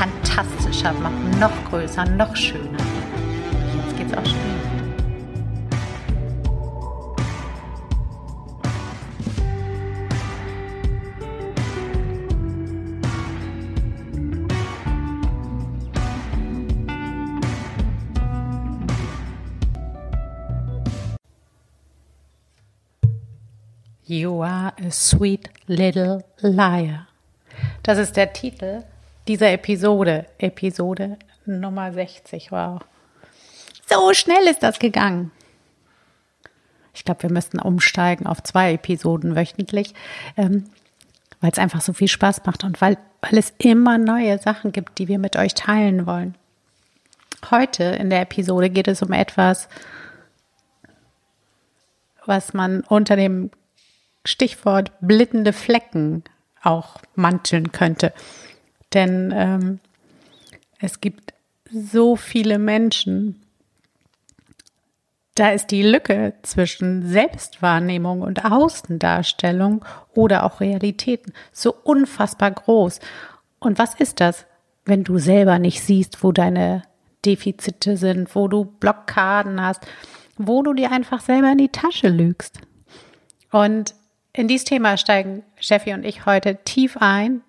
fantastischer 0.00 0.94
machen, 0.94 1.30
noch 1.38 1.52
größer, 1.68 2.06
noch 2.06 2.34
schöner. 2.34 2.78
Jetzt 3.76 3.98
geht's 3.98 4.14
auch 4.14 4.24
schon. 4.24 4.38
You 24.06 24.42
are 24.42 24.72
a 24.78 24.90
sweet 24.90 25.50
little 25.66 26.24
liar. 26.40 27.06
Das 27.82 27.98
ist 27.98 28.16
der 28.16 28.32
Titel 28.32 28.82
dieser 29.30 29.52
Episode. 29.52 30.26
Episode 30.38 31.16
Nummer 31.46 31.92
60. 31.92 32.50
Wow. 32.50 32.80
So 33.88 34.12
schnell 34.12 34.42
ist 34.48 34.64
das 34.64 34.80
gegangen. 34.80 35.30
Ich 36.92 37.04
glaube, 37.04 37.22
wir 37.22 37.30
müssten 37.30 37.60
umsteigen 37.60 38.26
auf 38.26 38.42
zwei 38.42 38.72
Episoden 38.72 39.36
wöchentlich, 39.36 39.94
ähm, 40.36 40.64
weil 41.40 41.52
es 41.52 41.60
einfach 41.60 41.80
so 41.80 41.92
viel 41.92 42.08
Spaß 42.08 42.44
macht 42.44 42.64
und 42.64 42.80
weil, 42.80 42.98
weil 43.20 43.38
es 43.38 43.54
immer 43.58 43.98
neue 43.98 44.36
Sachen 44.38 44.72
gibt, 44.72 44.98
die 44.98 45.06
wir 45.06 45.20
mit 45.20 45.36
euch 45.36 45.54
teilen 45.54 46.06
wollen. 46.06 46.34
Heute 47.52 47.84
in 47.84 48.10
der 48.10 48.22
Episode 48.22 48.68
geht 48.68 48.88
es 48.88 49.00
um 49.00 49.12
etwas, 49.12 49.68
was 52.26 52.52
man 52.52 52.80
unter 52.80 53.14
dem 53.14 53.52
Stichwort 54.24 54.90
blittende 55.00 55.52
Flecken 55.52 56.24
auch 56.64 56.96
manteln 57.14 57.70
könnte. 57.70 58.12
Denn 58.92 59.32
ähm, 59.34 59.80
es 60.78 61.00
gibt 61.00 61.34
so 61.70 62.16
viele 62.16 62.58
Menschen, 62.58 63.42
da 65.34 65.50
ist 65.50 65.70
die 65.70 65.82
Lücke 65.82 66.34
zwischen 66.42 67.06
Selbstwahrnehmung 67.06 68.22
und 68.22 68.44
Außendarstellung 68.44 69.84
oder 70.14 70.44
auch 70.44 70.60
Realitäten 70.60 71.32
so 71.52 71.72
unfassbar 71.72 72.50
groß. 72.50 73.00
Und 73.60 73.78
was 73.78 73.94
ist 73.94 74.20
das, 74.20 74.46
wenn 74.84 75.04
du 75.04 75.18
selber 75.18 75.58
nicht 75.58 75.82
siehst, 75.82 76.24
wo 76.24 76.32
deine 76.32 76.82
Defizite 77.24 77.96
sind, 77.96 78.34
wo 78.34 78.48
du 78.48 78.64
Blockaden 78.64 79.62
hast, 79.62 79.86
wo 80.36 80.62
du 80.62 80.74
dir 80.74 80.90
einfach 80.90 81.20
selber 81.20 81.52
in 81.52 81.58
die 81.58 81.68
Tasche 81.68 82.08
lügst? 82.08 82.58
Und 83.52 83.94
in 84.32 84.48
dieses 84.48 84.64
Thema 84.64 84.96
steigen 84.96 85.44
Steffi 85.58 85.92
und 85.92 86.04
ich 86.04 86.26
heute 86.26 86.56
tief 86.64 86.96
ein 86.98 87.42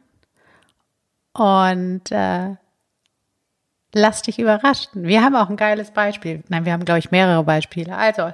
und 1.34 2.12
äh, 2.12 2.56
lass 3.94 4.22
dich 4.22 4.40
überraschen. 4.40 5.04
Wir 5.04 5.24
haben 5.24 5.36
auch 5.36 5.50
ein 5.50 5.58
geiles 5.58 5.92
Beispiel. 5.92 6.44
Nein, 6.50 6.66
wir 6.66 6.74
haben, 6.74 6.86
glaube 6.86 7.00
ich, 7.00 7.12
mehrere 7.12 7.44
Beispiele. 7.44 7.96
Also, 7.96 8.32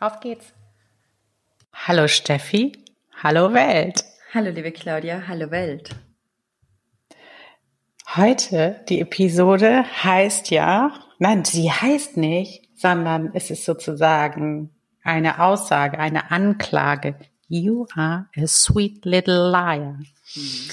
auf 0.00 0.20
geht's. 0.20 0.52
Hallo 1.72 2.08
Steffi, 2.08 2.72
hallo 3.22 3.52
Welt. 3.54 4.04
Hallo 4.34 4.50
liebe 4.50 4.72
Claudia, 4.72 5.22
hallo 5.28 5.50
Welt. 5.50 5.90
Heute, 8.16 8.80
die 8.88 9.00
Episode 9.00 9.84
heißt 10.02 10.50
ja, 10.50 10.92
nein, 11.18 11.44
sie 11.44 11.70
heißt 11.70 12.16
nicht, 12.16 12.68
sondern 12.74 13.30
es 13.34 13.50
ist 13.50 13.64
sozusagen 13.64 14.70
eine 15.02 15.40
Aussage, 15.40 15.98
eine 15.98 16.30
Anklage 16.30 17.16
You 17.48 17.86
are 17.96 18.26
a 18.36 18.46
sweet 18.46 19.06
little 19.06 19.50
liar. 19.50 19.98
Mhm. 20.34 20.70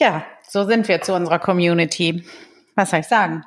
Ja, 0.00 0.24
so 0.42 0.64
sind 0.64 0.88
wir 0.88 1.00
zu 1.02 1.14
unserer 1.14 1.38
Community. 1.38 2.24
Was 2.74 2.90
soll 2.90 3.00
ich 3.00 3.06
sagen? 3.06 3.44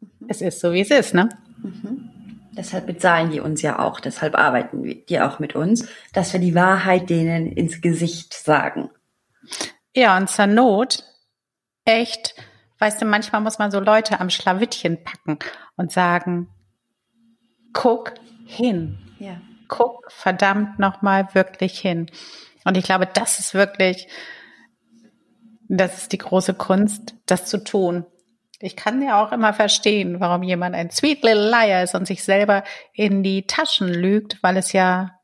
Mhm. 0.00 0.26
Es 0.28 0.40
ist 0.40 0.60
so, 0.60 0.72
wie 0.72 0.80
es 0.80 0.90
ist, 0.90 1.12
ne? 1.12 1.28
Mhm. 1.62 2.10
Deshalb 2.56 2.86
bezahlen 2.86 3.30
die 3.30 3.40
uns 3.40 3.62
ja 3.62 3.80
auch, 3.80 3.98
deshalb 3.98 4.38
arbeiten 4.38 5.04
die 5.08 5.20
auch 5.20 5.40
mit 5.40 5.56
uns, 5.56 5.88
dass 6.12 6.32
wir 6.32 6.40
die 6.40 6.54
Wahrheit 6.54 7.10
denen 7.10 7.50
ins 7.50 7.80
Gesicht 7.80 8.32
sagen. 8.32 8.90
Ja, 9.92 10.16
und 10.16 10.30
zur 10.30 10.46
Not, 10.46 11.02
echt, 11.84 12.36
weißt 12.78 13.02
du, 13.02 13.06
manchmal 13.06 13.40
muss 13.40 13.58
man 13.58 13.72
so 13.72 13.80
Leute 13.80 14.20
am 14.20 14.30
Schlawittchen 14.30 15.02
packen 15.02 15.40
und 15.76 15.90
sagen, 15.90 16.48
guck 17.72 18.14
hin. 18.46 18.98
Ja 19.18 19.40
guck 19.68 20.10
verdammt 20.12 20.78
nochmal 20.78 21.28
wirklich 21.34 21.78
hin. 21.78 22.10
Und 22.64 22.76
ich 22.76 22.84
glaube, 22.84 23.08
das 23.12 23.38
ist 23.38 23.54
wirklich, 23.54 24.08
das 25.68 25.98
ist 25.98 26.12
die 26.12 26.18
große 26.18 26.54
Kunst, 26.54 27.14
das 27.26 27.46
zu 27.46 27.62
tun. 27.62 28.06
Ich 28.60 28.76
kann 28.76 29.02
ja 29.02 29.22
auch 29.22 29.32
immer 29.32 29.52
verstehen, 29.52 30.20
warum 30.20 30.42
jemand 30.42 30.74
ein 30.74 30.90
sweet 30.90 31.22
little 31.22 31.50
liar 31.50 31.82
ist 31.82 31.94
und 31.94 32.06
sich 32.06 32.22
selber 32.24 32.64
in 32.92 33.22
die 33.22 33.46
Taschen 33.46 33.88
lügt, 33.88 34.38
weil 34.42 34.56
es 34.56 34.72
ja 34.72 35.18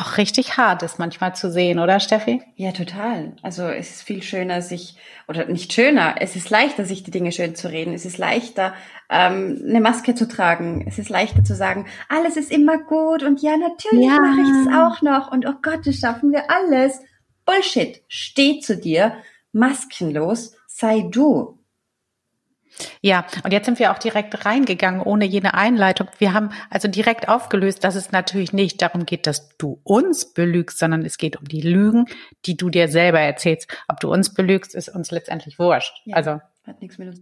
auch 0.00 0.16
richtig 0.16 0.56
hart 0.56 0.82
ist 0.82 0.98
manchmal 0.98 1.34
zu 1.34 1.50
sehen, 1.50 1.78
oder 1.78 2.00
Steffi? 2.00 2.42
Ja, 2.56 2.72
total. 2.72 3.36
Also 3.42 3.64
es 3.64 3.90
ist 3.90 4.02
viel 4.02 4.22
schöner, 4.22 4.62
sich, 4.62 4.96
oder 5.28 5.46
nicht 5.46 5.72
schöner, 5.72 6.14
es 6.18 6.36
ist 6.36 6.50
leichter, 6.50 6.84
sich 6.84 7.02
die 7.02 7.10
Dinge 7.10 7.32
schön 7.32 7.54
zu 7.54 7.68
reden. 7.68 7.92
Es 7.92 8.06
ist 8.06 8.18
leichter, 8.18 8.72
ähm, 9.10 9.62
eine 9.66 9.80
Maske 9.80 10.14
zu 10.14 10.26
tragen. 10.26 10.84
Es 10.86 10.98
ist 10.98 11.10
leichter 11.10 11.44
zu 11.44 11.54
sagen, 11.54 11.86
alles 12.08 12.36
ist 12.36 12.50
immer 12.50 12.78
gut 12.78 13.22
und 13.22 13.42
ja, 13.42 13.56
natürlich 13.56 14.06
ja. 14.06 14.20
mache 14.20 14.40
ich 14.40 14.64
das 14.64 14.74
auch 14.74 15.02
noch 15.02 15.30
und 15.32 15.46
oh 15.46 15.54
Gott, 15.60 15.86
das 15.86 15.96
schaffen 15.96 16.32
wir 16.32 16.44
alles. 16.50 17.00
Bullshit. 17.50 18.02
Steh 18.06 18.60
zu 18.60 18.76
dir, 18.76 19.16
maskenlos, 19.52 20.56
sei 20.68 21.02
du. 21.10 21.58
Ja, 23.02 23.26
und 23.44 23.52
jetzt 23.52 23.66
sind 23.66 23.78
wir 23.80 23.90
auch 23.90 23.98
direkt 23.98 24.46
reingegangen, 24.46 25.02
ohne 25.02 25.24
jene 25.24 25.54
Einleitung. 25.54 26.06
Wir 26.18 26.32
haben 26.32 26.50
also 26.70 26.86
direkt 26.86 27.28
aufgelöst, 27.28 27.82
dass 27.82 27.96
es 27.96 28.12
natürlich 28.12 28.52
nicht 28.52 28.80
darum 28.80 29.04
geht, 29.04 29.26
dass 29.26 29.56
du 29.58 29.80
uns 29.82 30.32
belügst, 30.32 30.78
sondern 30.78 31.04
es 31.04 31.18
geht 31.18 31.36
um 31.36 31.44
die 31.46 31.60
Lügen, 31.60 32.06
die 32.46 32.56
du 32.56 32.70
dir 32.70 32.88
selber 32.88 33.20
erzählst. 33.20 33.66
Ob 33.88 33.98
du 33.98 34.10
uns 34.10 34.32
belügst, 34.32 34.74
ist 34.74 34.88
uns 34.88 35.10
letztendlich 35.10 35.58
wurscht. 35.58 36.00
Ja, 36.04 36.16
also 36.16 36.40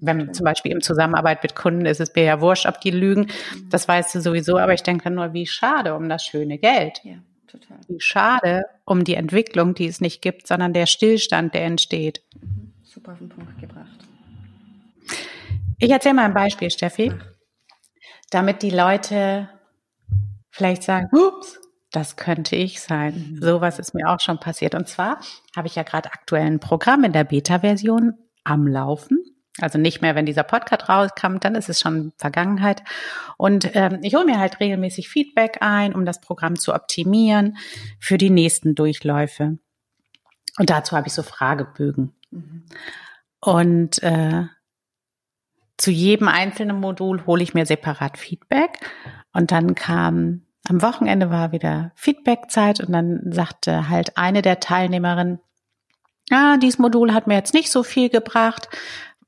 wenn 0.01 0.35
zum 0.35 0.45
Beispiel 0.45 0.73
im 0.73 0.83
Zusammenarbeit 0.83 1.43
mit 1.43 1.57
Kunden 1.57 1.87
ist 1.87 2.01
es 2.01 2.15
mir 2.15 2.25
ja 2.25 2.41
wurscht, 2.43 2.67
ob 2.67 2.83
die 2.83 2.91
lügen. 2.91 3.23
Mhm. 3.55 3.71
Das 3.71 3.89
weißt 3.89 4.15
du 4.15 4.21
sowieso, 4.21 4.59
aber 4.59 4.75
ich 4.75 4.83
denke 4.83 5.05
dann 5.05 5.15
nur, 5.15 5.33
wie 5.33 5.47
schade 5.47 5.95
um 5.95 6.09
das 6.11 6.25
schöne 6.25 6.59
Geld. 6.59 7.01
Ja, 7.03 7.15
total. 7.49 7.79
Wie 7.89 8.01
schade 8.01 8.65
um 8.85 9.05
die 9.05 9.15
Entwicklung, 9.15 9.75
die 9.75 9.87
es 9.87 10.01
nicht 10.01 10.23
gibt, 10.23 10.47
sondern 10.47 10.73
der 10.73 10.87
Stillstand, 10.87 11.55
der 11.55 11.65
entsteht. 11.65 12.23
Mhm. 12.35 12.73
Super 12.85 13.13
auf 13.13 13.19
den 13.19 13.29
Punkt 13.29 13.59
gebracht. 13.61 14.09
Ich 15.79 15.91
erzähle 15.91 16.15
mal 16.15 16.25
ein 16.25 16.35
Beispiel, 16.35 16.71
Steffi, 16.71 17.13
damit 18.31 18.63
die 18.63 18.71
Leute 18.71 19.49
vielleicht 20.51 20.83
sagen, 20.83 21.09
ups, 21.13 21.61
das 21.93 22.17
könnte 22.17 22.57
ich 22.57 22.81
sein. 22.81 23.37
Mhm. 23.37 23.43
Sowas 23.43 23.79
ist 23.79 23.95
mir 23.95 24.09
auch 24.09 24.21
schon 24.21 24.41
passiert. 24.41 24.75
Und 24.75 24.89
zwar 24.89 25.21
habe 25.57 25.69
ich 25.69 25.77
ja 25.77 25.83
gerade 25.85 26.13
aktuell 26.13 26.47
ein 26.47 26.61
Programm 26.61 27.05
in 27.05 27.13
der 27.13 27.25
Beta-Version 27.25 28.15
am 28.45 28.67
Laufen. 28.67 29.18
Also 29.61 29.79
nicht 29.79 30.03
mehr, 30.03 30.15
wenn 30.15 30.27
dieser 30.27 30.45
Podcast 30.45 30.89
rauskam, 30.89 31.39
dann 31.41 31.55
ist 31.55 31.69
es 31.69 31.81
schon 31.81 32.13
Vergangenheit. 32.17 32.83
Und 33.37 33.75
ähm, 33.75 33.99
ich 34.03 34.15
hole 34.15 34.25
mir 34.25 34.39
halt 34.39 34.61
regelmäßig 34.61 35.09
Feedback 35.09 35.59
ein, 35.61 35.95
um 35.95 36.05
das 36.05 36.21
Programm 36.21 36.57
zu 36.57 36.75
optimieren 36.75 37.57
für 37.99 38.19
die 38.19 38.31
nächsten 38.31 38.75
Durchläufe. 38.75 39.59
Und 40.59 40.71
dazu 40.71 40.97
habe 40.97 41.09
ich 41.09 41.13
so 41.13 41.23
Fragebögen. 41.23 42.15
Mhm. 42.31 42.65
Und 43.41 44.03
äh, 44.03 44.45
zu 45.77 45.91
jedem 45.91 46.29
einzelnen 46.29 46.81
Modul 46.81 47.25
hole 47.27 47.43
ich 47.43 47.55
mir 47.55 47.67
separat 47.67 48.19
Feedback. 48.19 48.79
Und 49.33 49.53
dann 49.53 49.75
kam, 49.75 50.43
am 50.69 50.83
Wochenende 50.83 51.31
war 51.31 51.53
wieder 51.53 51.93
Feedbackzeit 51.95 52.81
und 52.81 52.93
dann 52.93 53.33
sagte 53.33 53.89
halt 53.89 54.17
eine 54.17 54.43
der 54.43 54.61
Teilnehmerinnen, 54.61 55.41
ah, 56.31 56.57
dieses 56.57 56.79
Modul 56.79 57.15
hat 57.15 57.27
mir 57.27 57.35
jetzt 57.35 57.55
nicht 57.55 57.71
so 57.71 57.83
viel 57.83 58.09
gebracht. 58.09 58.69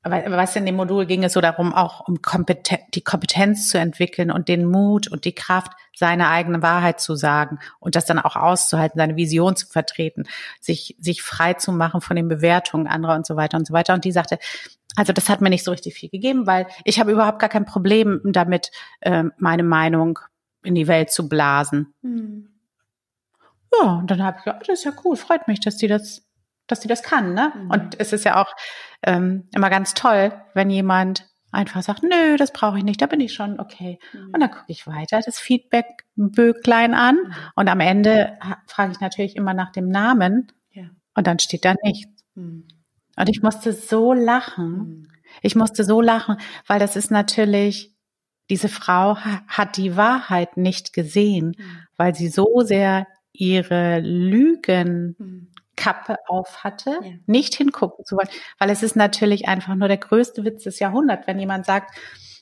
Was 0.03 0.55
in 0.55 0.65
dem 0.65 0.75
Modul 0.75 1.05
ging 1.05 1.23
es 1.23 1.33
so 1.33 1.41
darum, 1.41 1.73
auch 1.73 2.07
um 2.07 2.21
Kompeten 2.21 2.79
die 2.93 3.03
Kompetenz 3.03 3.69
zu 3.69 3.77
entwickeln 3.77 4.31
und 4.31 4.47
den 4.47 4.65
Mut 4.65 5.07
und 5.07 5.25
die 5.25 5.35
Kraft, 5.35 5.73
seine 5.95 6.29
eigene 6.29 6.63
Wahrheit 6.63 6.99
zu 6.99 7.15
sagen 7.15 7.59
und 7.79 7.95
das 7.95 8.05
dann 8.05 8.17
auch 8.17 8.35
auszuhalten, 8.35 8.97
seine 8.97 9.15
Vision 9.15 9.55
zu 9.55 9.67
vertreten, 9.67 10.23
sich, 10.59 10.95
sich 10.99 11.21
frei 11.21 11.53
zu 11.53 11.71
machen 11.71 12.01
von 12.01 12.15
den 12.15 12.27
Bewertungen 12.27 12.87
anderer 12.87 13.15
und 13.15 13.27
so 13.27 13.35
weiter 13.35 13.57
und 13.57 13.67
so 13.67 13.73
weiter. 13.73 13.93
Und 13.93 14.03
die 14.03 14.11
sagte, 14.11 14.39
also 14.95 15.13
das 15.13 15.29
hat 15.29 15.41
mir 15.41 15.49
nicht 15.49 15.63
so 15.63 15.71
richtig 15.71 15.93
viel 15.93 16.09
gegeben, 16.09 16.47
weil 16.47 16.65
ich 16.83 16.99
habe 16.99 17.11
überhaupt 17.11 17.39
gar 17.39 17.49
kein 17.49 17.65
Problem 17.65 18.21
damit, 18.23 18.71
äh, 19.01 19.25
meine 19.37 19.63
Meinung 19.63 20.17
in 20.63 20.73
die 20.73 20.87
Welt 20.87 21.11
zu 21.11 21.29
blasen. 21.29 21.93
Mhm. 22.01 22.49
Ja, 23.79 23.93
und 23.99 24.11
dann 24.11 24.21
habe 24.21 24.37
ich 24.39 24.43
gedacht, 24.43 24.67
das 24.67 24.79
ist 24.79 24.85
ja 24.85 24.91
cool, 25.05 25.15
freut 25.15 25.47
mich, 25.47 25.59
dass 25.59 25.77
die 25.77 25.87
das 25.87 26.27
dass 26.71 26.79
die 26.79 26.87
das 26.87 27.03
kann, 27.03 27.33
ne? 27.33 27.53
Mhm. 27.55 27.69
Und 27.69 27.99
es 27.99 28.13
ist 28.13 28.25
ja 28.25 28.41
auch 28.41 28.53
ähm, 29.03 29.47
immer 29.53 29.69
ganz 29.69 29.93
toll, 29.93 30.33
wenn 30.53 30.69
jemand 30.69 31.27
einfach 31.51 31.83
sagt, 31.83 32.03
nö, 32.03 32.37
das 32.37 32.53
brauche 32.53 32.77
ich 32.77 32.83
nicht, 32.83 33.01
da 33.01 33.05
bin 33.05 33.19
ich 33.19 33.33
schon 33.33 33.59
okay. 33.59 33.99
Mhm. 34.13 34.31
Und 34.33 34.39
dann 34.39 34.51
gucke 34.51 34.65
ich 34.67 34.87
weiter 34.87 35.19
das 35.23 35.39
Feedback-Böglein 35.39 36.93
an 36.93 37.15
mhm. 37.15 37.33
und 37.55 37.67
am 37.67 37.79
Ende 37.79 38.37
frage 38.67 38.93
ich 38.93 38.99
natürlich 38.99 39.35
immer 39.35 39.53
nach 39.53 39.71
dem 39.71 39.89
Namen 39.89 40.47
ja. 40.71 40.85
und 41.13 41.27
dann 41.27 41.39
steht 41.39 41.65
da 41.65 41.75
nichts. 41.83 42.23
Mhm. 42.35 42.67
Und 43.17 43.29
ich 43.29 43.41
musste 43.43 43.73
so 43.73 44.13
lachen. 44.13 44.77
Mhm. 44.77 45.07
Ich 45.41 45.55
musste 45.55 45.83
so 45.83 46.01
lachen, 46.01 46.37
weil 46.67 46.79
das 46.79 46.95
ist 46.95 47.11
natürlich, 47.11 47.93
diese 48.49 48.69
Frau 48.69 49.17
hat 49.17 49.77
die 49.77 49.95
Wahrheit 49.95 50.57
nicht 50.57 50.93
gesehen, 50.93 51.55
mhm. 51.57 51.79
weil 51.97 52.15
sie 52.15 52.29
so 52.29 52.61
sehr 52.61 53.07
ihre 53.33 53.99
Lügen. 53.99 55.50
Kappe 55.75 56.17
auf 56.27 56.63
hatte, 56.63 56.99
ja. 57.01 57.11
nicht 57.25 57.55
hingucken 57.55 58.05
zu 58.05 58.15
wollen, 58.15 58.29
weil 58.59 58.69
es 58.69 58.83
ist 58.83 58.95
natürlich 58.95 59.47
einfach 59.47 59.75
nur 59.75 59.87
der 59.87 59.97
größte 59.97 60.43
Witz 60.43 60.63
des 60.63 60.79
Jahrhunderts, 60.79 61.27
wenn 61.27 61.39
jemand 61.39 61.65
sagt, 61.65 61.95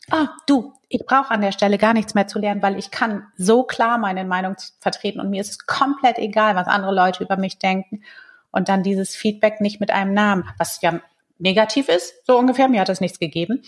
ah, 0.09 0.23
oh, 0.23 0.27
du, 0.47 0.73
ich 0.87 1.05
brauche 1.05 1.31
an 1.31 1.41
der 1.41 1.51
Stelle 1.51 1.77
gar 1.77 1.93
nichts 1.93 2.15
mehr 2.15 2.27
zu 2.27 2.39
lernen, 2.39 2.61
weil 2.61 2.77
ich 2.77 2.91
kann 2.91 3.27
so 3.37 3.63
klar 3.63 3.97
meine 3.97 4.25
Meinung 4.25 4.55
vertreten 4.79 5.19
und 5.19 5.29
mir 5.29 5.41
ist 5.41 5.51
es 5.51 5.65
komplett 5.65 6.17
egal, 6.17 6.55
was 6.55 6.67
andere 6.67 6.93
Leute 6.93 7.23
über 7.23 7.37
mich 7.37 7.59
denken 7.59 8.03
und 8.51 8.69
dann 8.69 8.83
dieses 8.83 9.15
Feedback 9.15 9.61
nicht 9.61 9.79
mit 9.79 9.91
einem 9.91 10.13
Namen, 10.13 10.49
was 10.57 10.81
ja 10.81 10.99
negativ 11.37 11.87
ist, 11.87 12.25
so 12.25 12.37
ungefähr, 12.37 12.67
mir 12.67 12.81
hat 12.81 12.89
das 12.89 13.01
nichts 13.01 13.19
gegeben. 13.19 13.63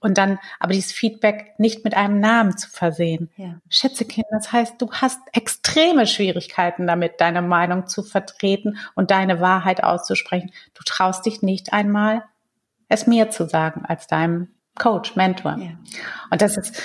Und 0.00 0.16
dann 0.16 0.38
aber 0.60 0.72
dieses 0.72 0.92
Feedback 0.92 1.58
nicht 1.58 1.84
mit 1.84 1.96
einem 1.96 2.20
Namen 2.20 2.56
zu 2.56 2.70
versehen. 2.70 3.30
Ja. 3.36 3.60
Schätzekind, 3.68 4.26
das 4.30 4.52
heißt, 4.52 4.80
du 4.80 4.92
hast 4.92 5.18
extreme 5.32 6.06
Schwierigkeiten 6.06 6.86
damit, 6.86 7.20
deine 7.20 7.42
Meinung 7.42 7.88
zu 7.88 8.04
vertreten 8.04 8.78
und 8.94 9.10
deine 9.10 9.40
Wahrheit 9.40 9.82
auszusprechen. 9.82 10.52
Du 10.74 10.84
traust 10.84 11.26
dich 11.26 11.42
nicht 11.42 11.72
einmal, 11.72 12.22
es 12.88 13.06
mir 13.06 13.30
zu 13.30 13.48
sagen 13.48 13.84
als 13.86 14.06
deinem 14.06 14.48
Coach, 14.78 15.16
Mentor. 15.16 15.56
Ja. 15.58 15.70
Und 16.30 16.42
das 16.42 16.56
ist, 16.56 16.80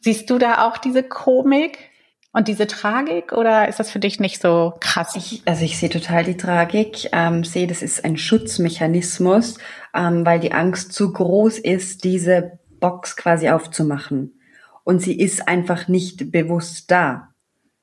siehst 0.00 0.28
du 0.28 0.38
da 0.38 0.66
auch 0.68 0.76
diese 0.76 1.02
Komik? 1.02 1.87
Und 2.38 2.46
diese 2.46 2.68
Tragik 2.68 3.32
oder 3.32 3.66
ist 3.66 3.80
das 3.80 3.90
für 3.90 3.98
dich 3.98 4.20
nicht 4.20 4.40
so 4.40 4.72
krass? 4.78 5.16
Ich, 5.16 5.42
also 5.44 5.64
ich 5.64 5.76
sehe 5.76 5.88
total 5.88 6.22
die 6.22 6.36
Tragik, 6.36 7.08
ähm, 7.10 7.42
sehe, 7.42 7.66
das 7.66 7.82
ist 7.82 8.04
ein 8.04 8.16
Schutzmechanismus, 8.16 9.58
ähm, 9.92 10.24
weil 10.24 10.38
die 10.38 10.52
Angst 10.52 10.92
zu 10.92 11.12
groß 11.12 11.58
ist, 11.58 12.04
diese 12.04 12.60
Box 12.78 13.16
quasi 13.16 13.48
aufzumachen. 13.48 14.38
Und 14.84 15.02
sie 15.02 15.18
ist 15.18 15.48
einfach 15.48 15.88
nicht 15.88 16.30
bewusst 16.30 16.92
da. 16.92 17.30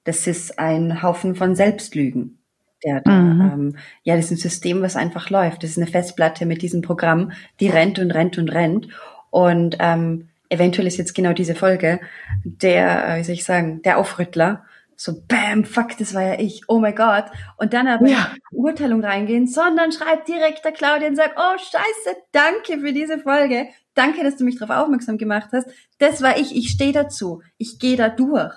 Das 0.06 0.25
ist 0.25 0.57
ein 0.57 1.04
Haufen 1.04 1.36
von 1.36 1.54
Selbstlügen. 1.57 2.40
Der 2.81 3.02
da, 3.02 3.12
mhm. 3.12 3.42
ähm, 3.42 3.78
ja, 4.04 4.16
das 4.16 4.28
ist 4.28 4.31
ein 4.31 4.38
System, 4.38 4.81
was 4.81 4.96
einfach 4.96 5.30
läuft. 5.30 5.63
Das 5.63 5.72
ist 5.72 5.78
eine 5.80 5.88
Festplatte 5.88 6.46
mit 6.46 6.62
diesem 6.62 6.81
Programm, 6.81 7.34
die 7.60 7.68
rennt 7.68 8.00
und 8.00 8.12
rennt 8.12 8.38
und 8.38 8.48
rennt. 8.48 8.88
Und 9.31 9.75
ähm, 9.81 10.30
eventuell 10.50 10.88
ist 10.88 10.97
jetzt 10.97 11.15
genau 11.15 11.33
diese 11.33 11.56
Folge 11.56 12.00
der, 12.44 13.07
äh, 13.07 13.19
wie 13.19 13.24
soll 13.24 13.36
ich 13.36 13.45
sagen, 13.45 13.81
der 13.81 13.97
Aufrüttler. 13.97 14.65
So, 14.97 15.21
bam, 15.27 15.65
fuck, 15.65 15.97
das 15.97 16.13
war 16.13 16.21
ja 16.21 16.39
ich, 16.39 16.63
oh 16.68 16.80
mein 16.80 16.95
Gott. 16.95 17.25
Und 17.57 17.74
dann 17.74 17.88
aber 17.88 18.07
ja. 18.07 18.33
in 18.51 18.57
Urteilung 18.57 19.03
reingehen, 19.03 19.45
sondern 19.45 19.92
schreibt 19.92 20.27
direkt 20.27 20.63
der 20.63 20.71
Claudia 20.71 21.09
und 21.09 21.18
sagt, 21.18 21.36
oh 21.38 21.57
scheiße, 21.57 22.18
danke 22.31 22.80
für 22.80 22.94
diese 22.94 23.19
Folge. 23.19 23.68
Danke, 23.94 24.24
dass 24.24 24.38
du 24.38 24.45
mich 24.45 24.57
darauf 24.57 24.83
aufmerksam 24.83 25.18
gemacht 25.18 25.50
hast. 25.51 25.68
Das 25.97 26.21
war 26.21 26.38
ich, 26.38 26.56
ich 26.56 26.69
stehe 26.69 26.94
dazu. 26.94 27.42
Ich 27.57 27.80
gehe 27.80 27.97
da 27.97 28.09
durch. 28.09 28.56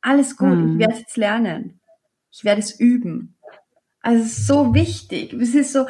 Alles 0.00 0.36
gut, 0.36 0.56
mhm. 0.56 0.72
ich 0.72 0.78
werde 0.78 0.94
es 0.94 1.00
jetzt 1.00 1.16
lernen. 1.16 1.80
Ich 2.30 2.44
werde 2.44 2.60
es 2.60 2.78
üben. 2.78 3.36
Also 4.00 4.24
es 4.24 4.38
ist 4.38 4.46
so 4.46 4.74
wichtig. 4.74 5.34
Es 5.34 5.54
ist 5.54 5.72
so, 5.72 5.86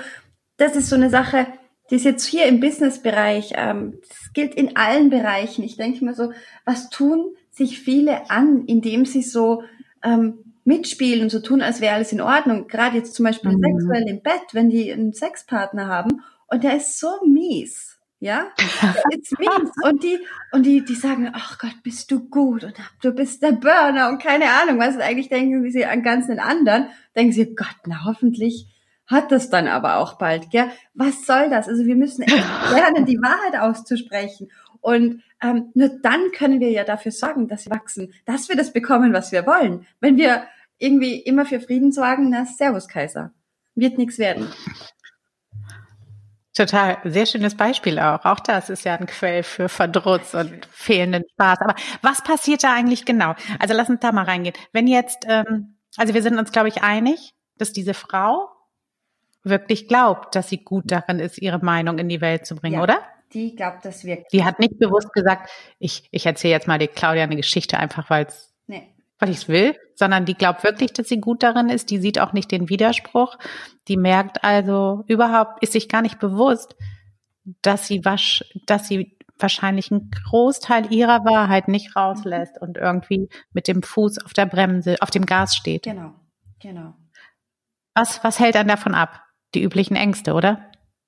das 0.56 0.74
ist 0.74 0.88
so 0.88 0.96
eine 0.96 1.10
Sache, 1.10 1.46
die 1.90 1.96
ist 1.96 2.04
jetzt 2.04 2.26
hier 2.26 2.46
im 2.46 2.60
Businessbereich, 2.60 3.52
ähm, 3.56 3.98
das 4.08 4.32
gilt 4.32 4.54
in 4.54 4.76
allen 4.76 5.10
Bereichen. 5.10 5.64
Ich 5.64 5.76
denke 5.76 6.04
mir 6.04 6.14
so, 6.14 6.32
was 6.64 6.90
tun 6.90 7.34
sich 7.50 7.80
viele 7.80 8.30
an, 8.30 8.64
indem 8.66 9.04
sie 9.04 9.22
so 9.22 9.62
ähm, 10.02 10.38
mitspielen 10.64 11.22
und 11.22 11.30
so 11.30 11.40
tun, 11.40 11.62
als 11.62 11.80
wäre 11.80 11.94
alles 11.94 12.12
in 12.12 12.20
Ordnung. 12.20 12.68
Gerade 12.68 12.96
jetzt 12.96 13.14
zum 13.14 13.24
Beispiel 13.24 13.52
mhm. 13.52 13.62
sexuell 13.62 14.08
im 14.08 14.22
Bett, 14.22 14.52
wenn 14.52 14.70
die 14.70 14.92
einen 14.92 15.12
Sexpartner 15.12 15.86
haben 15.86 16.22
und 16.46 16.62
der 16.62 16.76
ist 16.76 16.98
so 16.98 17.08
mies. 17.26 17.98
Ja, 18.20 18.48
it's 19.12 19.30
mies. 19.38 19.70
Und 19.84 20.02
die, 20.02 20.18
und 20.50 20.66
die, 20.66 20.84
die 20.84 20.96
sagen, 20.96 21.30
ach 21.32 21.56
Gott, 21.58 21.84
bist 21.84 22.10
du 22.10 22.28
gut 22.28 22.64
und 22.64 22.74
du 23.00 23.12
bist 23.12 23.44
der 23.44 23.52
Burner 23.52 24.08
und 24.08 24.20
keine 24.20 24.46
Ahnung, 24.46 24.80
was 24.80 24.98
eigentlich 24.98 25.28
denken 25.28 25.70
sie 25.70 25.84
an 25.84 26.02
ganzen 26.02 26.40
anderen. 26.40 26.88
Denken 27.14 27.32
sie, 27.32 27.54
Gott, 27.54 27.76
na 27.86 28.04
hoffentlich 28.04 28.66
hat 29.08 29.32
das 29.32 29.50
dann 29.50 29.66
aber 29.66 29.96
auch 29.96 30.18
bald, 30.18 30.50
gell? 30.50 30.70
Was 30.94 31.26
soll 31.26 31.50
das? 31.50 31.66
Also 31.68 31.86
wir 31.86 31.96
müssen 31.96 32.24
lernen, 32.70 33.06
die 33.06 33.18
Wahrheit 33.18 33.60
auszusprechen. 33.60 34.50
Und 34.80 35.22
ähm, 35.42 35.70
nur 35.74 35.88
dann 36.02 36.30
können 36.32 36.60
wir 36.60 36.70
ja 36.70 36.84
dafür 36.84 37.10
sorgen, 37.10 37.48
dass 37.48 37.66
wir 37.66 37.72
wachsen, 37.72 38.12
dass 38.26 38.48
wir 38.48 38.56
das 38.56 38.72
bekommen, 38.72 39.12
was 39.12 39.32
wir 39.32 39.46
wollen. 39.46 39.86
Wenn 40.00 40.16
wir 40.16 40.44
irgendwie 40.78 41.18
immer 41.18 41.46
für 41.46 41.60
Frieden 41.60 41.90
sorgen, 41.90 42.30
na 42.30 42.44
Servus 42.44 42.86
Kaiser, 42.86 43.32
wird 43.74 43.98
nichts 43.98 44.18
werden. 44.18 44.48
Total, 46.54 46.98
sehr 47.04 47.26
schönes 47.26 47.54
Beispiel 47.54 47.98
auch. 47.98 48.24
Auch 48.24 48.40
das 48.40 48.68
ist 48.68 48.84
ja 48.84 48.96
ein 48.96 49.06
Quell 49.06 49.44
für 49.44 49.68
Verdrutz 49.68 50.34
und 50.34 50.66
fehlenden 50.72 51.22
Spaß. 51.32 51.60
Aber 51.60 51.76
was 52.02 52.22
passiert 52.22 52.64
da 52.64 52.74
eigentlich 52.74 53.04
genau? 53.04 53.34
Also 53.60 53.74
lass 53.74 53.88
uns 53.88 54.00
da 54.00 54.10
mal 54.10 54.24
reingehen. 54.24 54.56
Wenn 54.72 54.88
jetzt, 54.88 55.24
ähm, 55.28 55.76
also 55.96 56.14
wir 56.14 56.22
sind 56.22 56.36
uns, 56.36 56.50
glaube 56.50 56.68
ich, 56.68 56.82
einig, 56.82 57.32
dass 57.58 57.72
diese 57.72 57.94
Frau 57.94 58.48
wirklich 59.44 59.88
glaubt, 59.88 60.34
dass 60.34 60.48
sie 60.48 60.58
gut 60.58 60.90
darin 60.90 61.18
ist, 61.18 61.38
ihre 61.38 61.58
Meinung 61.58 61.98
in 61.98 62.08
die 62.08 62.20
Welt 62.20 62.46
zu 62.46 62.56
bringen, 62.56 62.76
ja, 62.76 62.82
oder? 62.82 63.02
Die 63.32 63.54
glaubt 63.54 63.84
das 63.84 64.04
wirklich. 64.04 64.28
Die 64.32 64.44
hat 64.44 64.58
nicht 64.58 64.78
bewusst 64.78 65.12
gesagt, 65.12 65.50
ich, 65.78 66.08
ich 66.10 66.26
erzähle 66.26 66.54
jetzt 66.54 66.66
mal 66.66 66.78
die 66.78 66.88
Claudia 66.88 67.24
eine 67.24 67.36
Geschichte 67.36 67.78
einfach, 67.78 68.08
weil 68.10 68.26
es 68.26 68.54
nee. 68.66 68.94
weil 69.18 69.30
ich 69.30 69.38
es 69.38 69.48
will, 69.48 69.76
sondern 69.94 70.24
die 70.24 70.34
glaubt 70.34 70.64
wirklich, 70.64 70.92
dass 70.92 71.08
sie 71.08 71.20
gut 71.20 71.42
darin 71.42 71.68
ist. 71.68 71.90
Die 71.90 71.98
sieht 71.98 72.18
auch 72.18 72.32
nicht 72.32 72.50
den 72.50 72.68
Widerspruch. 72.68 73.36
Die 73.86 73.96
merkt 73.96 74.44
also 74.44 75.04
überhaupt, 75.08 75.62
ist 75.62 75.72
sich 75.72 75.88
gar 75.88 76.02
nicht 76.02 76.18
bewusst, 76.18 76.74
dass 77.62 77.86
sie 77.86 78.04
wasch, 78.04 78.44
dass 78.66 78.88
sie 78.88 79.18
wahrscheinlich 79.38 79.92
einen 79.92 80.10
Großteil 80.10 80.92
ihrer 80.92 81.24
Wahrheit 81.24 81.68
nicht 81.68 81.94
rauslässt 81.94 82.60
und 82.60 82.76
irgendwie 82.76 83.28
mit 83.52 83.68
dem 83.68 83.82
Fuß 83.82 84.24
auf 84.24 84.32
der 84.32 84.46
Bremse, 84.46 84.96
auf 85.00 85.10
dem 85.10 85.26
Gas 85.26 85.54
steht. 85.54 85.84
Genau, 85.84 86.14
genau. 86.60 86.94
Was, 87.94 88.22
was 88.24 88.38
hält 88.38 88.54
dann 88.54 88.68
davon 88.68 88.94
ab? 88.94 89.22
Die 89.54 89.62
üblichen 89.62 89.96
Ängste, 89.96 90.34
oder? 90.34 90.60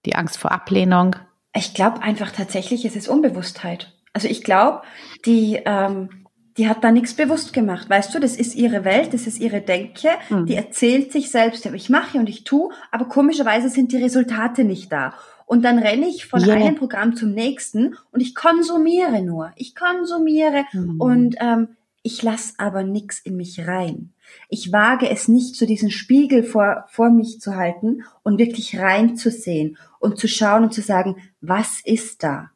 Die 0.07 0.15
Angst 0.15 0.39
vor 0.39 0.53
Ablehnung. 0.53 1.17
Ich 1.55 1.75
glaube 1.75 2.03
einfach 2.03 2.31
tatsächlich, 2.31 2.85
es 2.85 2.97
ist 2.97 3.09
Unbewusstheit. 3.09 3.93
Also 4.13 4.29
ich 4.29 4.43
glaube, 4.43 4.83
die, 5.27 5.61
ähm, 5.65 6.27
die 6.57 6.69
hat 6.69 6.83
da 6.83 6.91
nichts 6.91 7.15
bewusst 7.15 7.53
gemacht. 7.53 7.89
Weißt 7.89 8.15
du, 8.15 8.19
das 8.19 8.37
ist 8.37 8.55
ihre 8.55 8.85
Welt, 8.85 9.15
das 9.15 9.27
ist 9.27 9.41
ihre 9.41 9.61
Denke. 9.61 10.09
Mhm. 10.29 10.47
Die 10.47 10.55
erzählt 10.55 11.13
sich 11.13 11.31
selbst, 11.31 11.67
ich 11.67 11.91
mache 11.91 12.19
und 12.19 12.29
ich 12.29 12.45
tue, 12.45 12.73
aber 12.91 13.07
komischerweise 13.07 13.69
sind 13.69 13.93
die 13.93 14.03
Resultate 14.03 14.65
nicht 14.65 14.91
da. 14.91 15.15
Und 15.47 15.65
dann 15.65 15.79
renne 15.79 16.07
ich 16.07 16.27
von 16.27 16.41
yeah. 16.45 16.55
einem 16.55 16.77
Programm 16.77 17.17
zum 17.17 17.33
nächsten 17.33 17.97
und 18.13 18.21
ich 18.21 18.37
konsumiere 18.37 19.21
nur. 19.21 19.51
Ich 19.57 19.75
konsumiere 19.75 20.65
mhm. 20.73 21.01
und 21.01 21.37
ähm, 21.41 21.77
ich 22.03 22.23
lasse 22.23 22.55
aber 22.59 22.85
nichts 22.85 23.19
in 23.19 23.37
mich 23.37 23.67
rein. 23.67 24.13
Ich 24.49 24.73
wage 24.73 25.09
es 25.09 25.29
nicht, 25.29 25.57
so 25.57 25.67
diesen 25.67 25.91
Spiegel 25.91 26.43
vor, 26.43 26.85
vor 26.89 27.11
mich 27.11 27.41
zu 27.41 27.55
halten 27.55 28.03
und 28.23 28.39
wirklich 28.39 28.79
reinzusehen 28.79 29.77
und 30.01 30.19
zu 30.19 30.29
schauen 30.29 30.65
und 30.65 30.75
zu 30.75 30.83
sagen, 30.83 31.17
was 31.41 31.81
ist 31.85 32.23
da? 32.23 32.51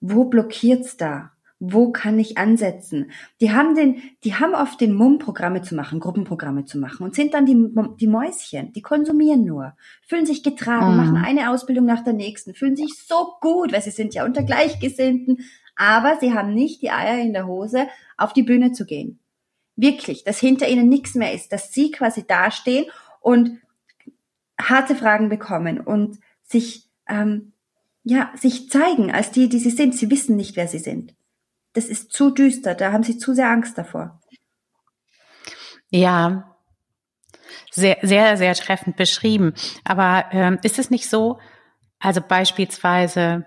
Wo 0.00 0.24
blockiert's 0.24 0.96
da? 0.96 1.32
Wo 1.62 1.92
kann 1.92 2.18
ich 2.18 2.38
ansetzen? 2.38 3.10
Die 3.42 3.52
haben 3.52 3.74
den, 3.74 4.00
die 4.24 4.34
haben 4.34 4.54
oft 4.54 4.80
den 4.80 4.94
Mumm, 4.94 5.18
Programme 5.18 5.60
zu 5.60 5.74
machen, 5.74 6.00
Gruppenprogramme 6.00 6.64
zu 6.64 6.78
machen 6.78 7.04
und 7.04 7.14
sind 7.14 7.34
dann 7.34 7.44
die, 7.44 7.54
die 8.00 8.06
Mäuschen, 8.06 8.72
die 8.72 8.80
konsumieren 8.80 9.44
nur, 9.44 9.74
fühlen 10.06 10.24
sich 10.24 10.42
getragen, 10.42 10.92
mhm. 10.92 10.96
machen 10.96 11.16
eine 11.18 11.50
Ausbildung 11.50 11.84
nach 11.84 12.02
der 12.02 12.14
nächsten, 12.14 12.54
fühlen 12.54 12.76
sich 12.76 12.94
so 13.06 13.34
gut, 13.42 13.74
weil 13.74 13.82
sie 13.82 13.90
sind 13.90 14.14
ja 14.14 14.24
unter 14.24 14.42
Gleichgesinnten, 14.42 15.44
aber 15.76 16.16
sie 16.18 16.32
haben 16.32 16.54
nicht 16.54 16.80
die 16.80 16.90
Eier 16.90 17.22
in 17.22 17.34
der 17.34 17.46
Hose, 17.46 17.88
auf 18.16 18.32
die 18.32 18.42
Bühne 18.42 18.72
zu 18.72 18.86
gehen 18.86 19.19
Wirklich, 19.80 20.24
dass 20.24 20.38
hinter 20.38 20.68
ihnen 20.68 20.88
nichts 20.88 21.14
mehr 21.14 21.32
ist, 21.32 21.52
dass 21.52 21.72
sie 21.72 21.90
quasi 21.90 22.26
dastehen 22.26 22.86
und 23.20 23.60
harte 24.60 24.94
Fragen 24.94 25.28
bekommen 25.28 25.80
und 25.80 26.18
sich 26.42 26.88
ähm, 27.08 27.52
ja, 28.02 28.32
sich 28.34 28.70
zeigen 28.70 29.12
als 29.12 29.30
die, 29.30 29.48
die 29.48 29.58
sie 29.58 29.70
sind. 29.70 29.94
Sie 29.94 30.10
wissen 30.10 30.36
nicht, 30.36 30.56
wer 30.56 30.68
sie 30.68 30.78
sind. 30.78 31.14
Das 31.72 31.86
ist 31.86 32.12
zu 32.12 32.30
düster, 32.30 32.74
da 32.74 32.92
haben 32.92 33.04
sie 33.04 33.18
zu 33.18 33.34
sehr 33.34 33.48
Angst 33.48 33.78
davor. 33.78 34.20
Ja, 35.90 36.56
sehr, 37.70 37.98
sehr, 38.02 38.36
sehr 38.36 38.54
treffend 38.54 38.96
beschrieben. 38.96 39.54
Aber 39.84 40.26
ähm, 40.32 40.58
ist 40.62 40.78
es 40.78 40.90
nicht 40.90 41.08
so, 41.08 41.38
also 41.98 42.20
beispielsweise, 42.20 43.46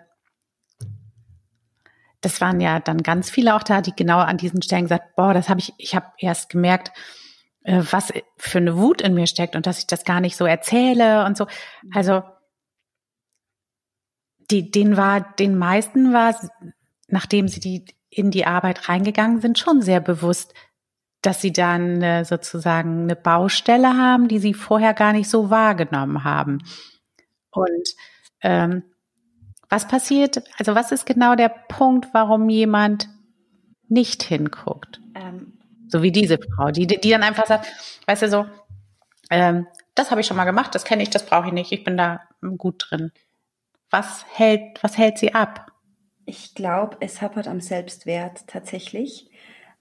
das 2.24 2.39
waren 2.39 2.62
ja 2.62 2.80
dann 2.80 3.03
ganz 3.03 3.30
viele 3.30 3.53
auch 3.53 3.63
da, 3.63 3.82
die 3.82 3.94
genau 3.96 4.20
an 4.20 4.38
diesen 4.38 4.62
Stellen 4.62 4.84
gesagt, 4.84 5.15
boah, 5.15 5.34
das 5.34 5.50
habe 5.50 5.60
ich, 5.60 5.74
ich 5.77 5.94
habe 5.94 6.08
erst 6.18 6.50
gemerkt, 6.50 6.92
äh, 7.63 7.84
was 7.92 8.13
für 8.38 8.60
eine 8.60 8.77
Wut 8.77 9.01
in 9.01 9.13
mir 9.13 9.27
steckt 9.27 9.56
und 9.56 9.68
dass 9.68 9.80
ich 9.80 9.88
das 9.88 10.06
gar 10.06 10.22
nicht 10.22 10.38
so 10.38 10.46
erzähle 10.46 11.25
und 11.25 11.36
so. 11.38 11.48
Also 11.94 12.24
die, 14.51 14.72
den 14.72 14.96
war, 14.96 15.34
den 15.36 15.58
meisten 15.58 16.13
war, 16.13 16.34
nachdem 17.08 17.50
sie 17.50 17.60
die 17.60 17.86
in 18.10 18.32
die 18.32 18.46
Arbeit 18.46 18.88
reingegangen 18.88 19.42
sind, 19.42 19.60
schon 19.60 19.82
sehr 19.82 20.00
bewusst, 20.00 20.53
dass 21.22 21.42
sie 21.42 21.51
dann 21.51 22.25
sozusagen 22.25 23.03
eine 23.03 23.15
Baustelle 23.15 23.98
haben, 23.98 24.27
die 24.27 24.39
sie 24.39 24.53
vorher 24.53 24.94
gar 24.94 25.13
nicht 25.13 25.30
so 25.30 25.50
wahrgenommen 25.50 26.24
haben. 26.24 26.60
Und 27.50 27.89
ähm, 28.42 28.84
was 29.74 29.88
passiert, 29.88 30.44
also 30.60 30.75
was 30.75 30.92
ist 30.92 31.08
genau 31.08 31.34
der 31.34 31.50
Punkt, 31.50 32.10
warum 32.13 32.48
jemand 32.48 33.10
nicht 33.89 34.22
hinguckt? 34.22 35.01
Ähm. 35.15 35.53
So 35.88 36.03
wie 36.03 36.12
diese 36.12 36.38
Frau, 36.38 36.70
die, 36.70 36.86
die 36.86 37.10
dann 37.10 37.24
einfach 37.24 37.48
sagt, 37.48 37.68
weißt 38.06 38.22
du 38.22 38.30
so, 38.30 38.46
ähm, 39.32 39.65
das 39.96 40.12
habe 40.12 40.22
ich 40.22 40.27
schon 40.27 40.38
mal 40.38 40.46
gemacht, 40.46 40.75
das 40.75 40.84
kenne 40.84 41.01
ich, 41.01 41.10
das 41.10 41.25
brauche 41.25 41.48
ich 41.48 41.53
nicht, 41.53 41.72
ich 41.72 41.84
bin 41.84 41.98
da 41.98 42.22
gut 42.58 42.86
drin. 42.88 43.12
Was 43.89 44.25
hält, 44.32 44.84
was 44.84 45.00
hält 45.00 45.18
sie 45.18 45.34
ab? 45.34 45.72
Ich 46.25 46.53
glaube, 46.53 46.98
es 47.00 47.24
hapert 47.24 47.48
am 47.48 47.60
Selbstwert 47.60 48.46
tatsächlich. 48.46 49.32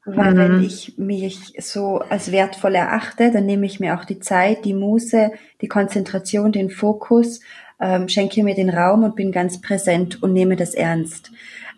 Weil 0.04 0.32
mhm. 0.32 0.38
wenn 0.38 0.64
ich 0.64 0.96
mich 0.96 1.54
so 1.58 1.98
als 1.98 2.32
wertvoll 2.32 2.74
erachte, 2.74 3.30
dann 3.30 3.46
nehme 3.46 3.66
ich 3.66 3.78
mir 3.78 3.98
auch 3.98 4.04
die 4.04 4.18
Zeit, 4.18 4.64
die 4.64 4.74
Muße, 4.74 5.32
die 5.60 5.68
Konzentration, 5.68 6.50
den 6.50 6.70
Fokus, 6.70 7.40
ähm, 7.82 8.08
schenke 8.08 8.44
mir 8.44 8.54
den 8.54 8.70
Raum 8.70 9.02
und 9.02 9.16
bin 9.16 9.32
ganz 9.32 9.60
präsent 9.60 10.22
und 10.22 10.32
nehme 10.32 10.56
das 10.56 10.74
ernst. 10.74 11.32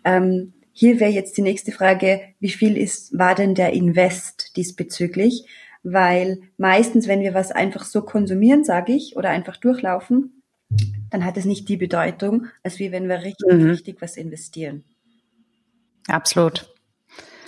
Ähm, 0.05 0.53
hier 0.71 0.99
wäre 0.99 1.11
jetzt 1.11 1.35
die 1.37 1.41
nächste 1.41 1.71
Frage, 1.71 2.21
wie 2.39 2.49
viel 2.49 2.77
ist, 2.77 3.17
war 3.17 3.33
denn 3.33 3.55
der 3.55 3.73
Invest 3.73 4.55
diesbezüglich? 4.55 5.47
Weil 5.83 6.39
meistens, 6.57 7.07
wenn 7.07 7.21
wir 7.21 7.33
was 7.33 7.51
einfach 7.51 7.85
so 7.85 8.01
konsumieren, 8.01 8.63
sage 8.63 8.93
ich, 8.93 9.15
oder 9.17 9.29
einfach 9.29 9.57
durchlaufen, 9.57 10.43
dann 11.09 11.25
hat 11.25 11.37
es 11.37 11.45
nicht 11.45 11.69
die 11.69 11.77
Bedeutung, 11.77 12.47
als 12.63 12.79
wie 12.79 12.91
wenn 12.91 13.07
wir 13.07 13.21
richtig, 13.21 13.51
mhm. 13.51 13.69
richtig 13.69 14.01
was 14.01 14.17
investieren. 14.17 14.83
Absolut. 16.07 16.67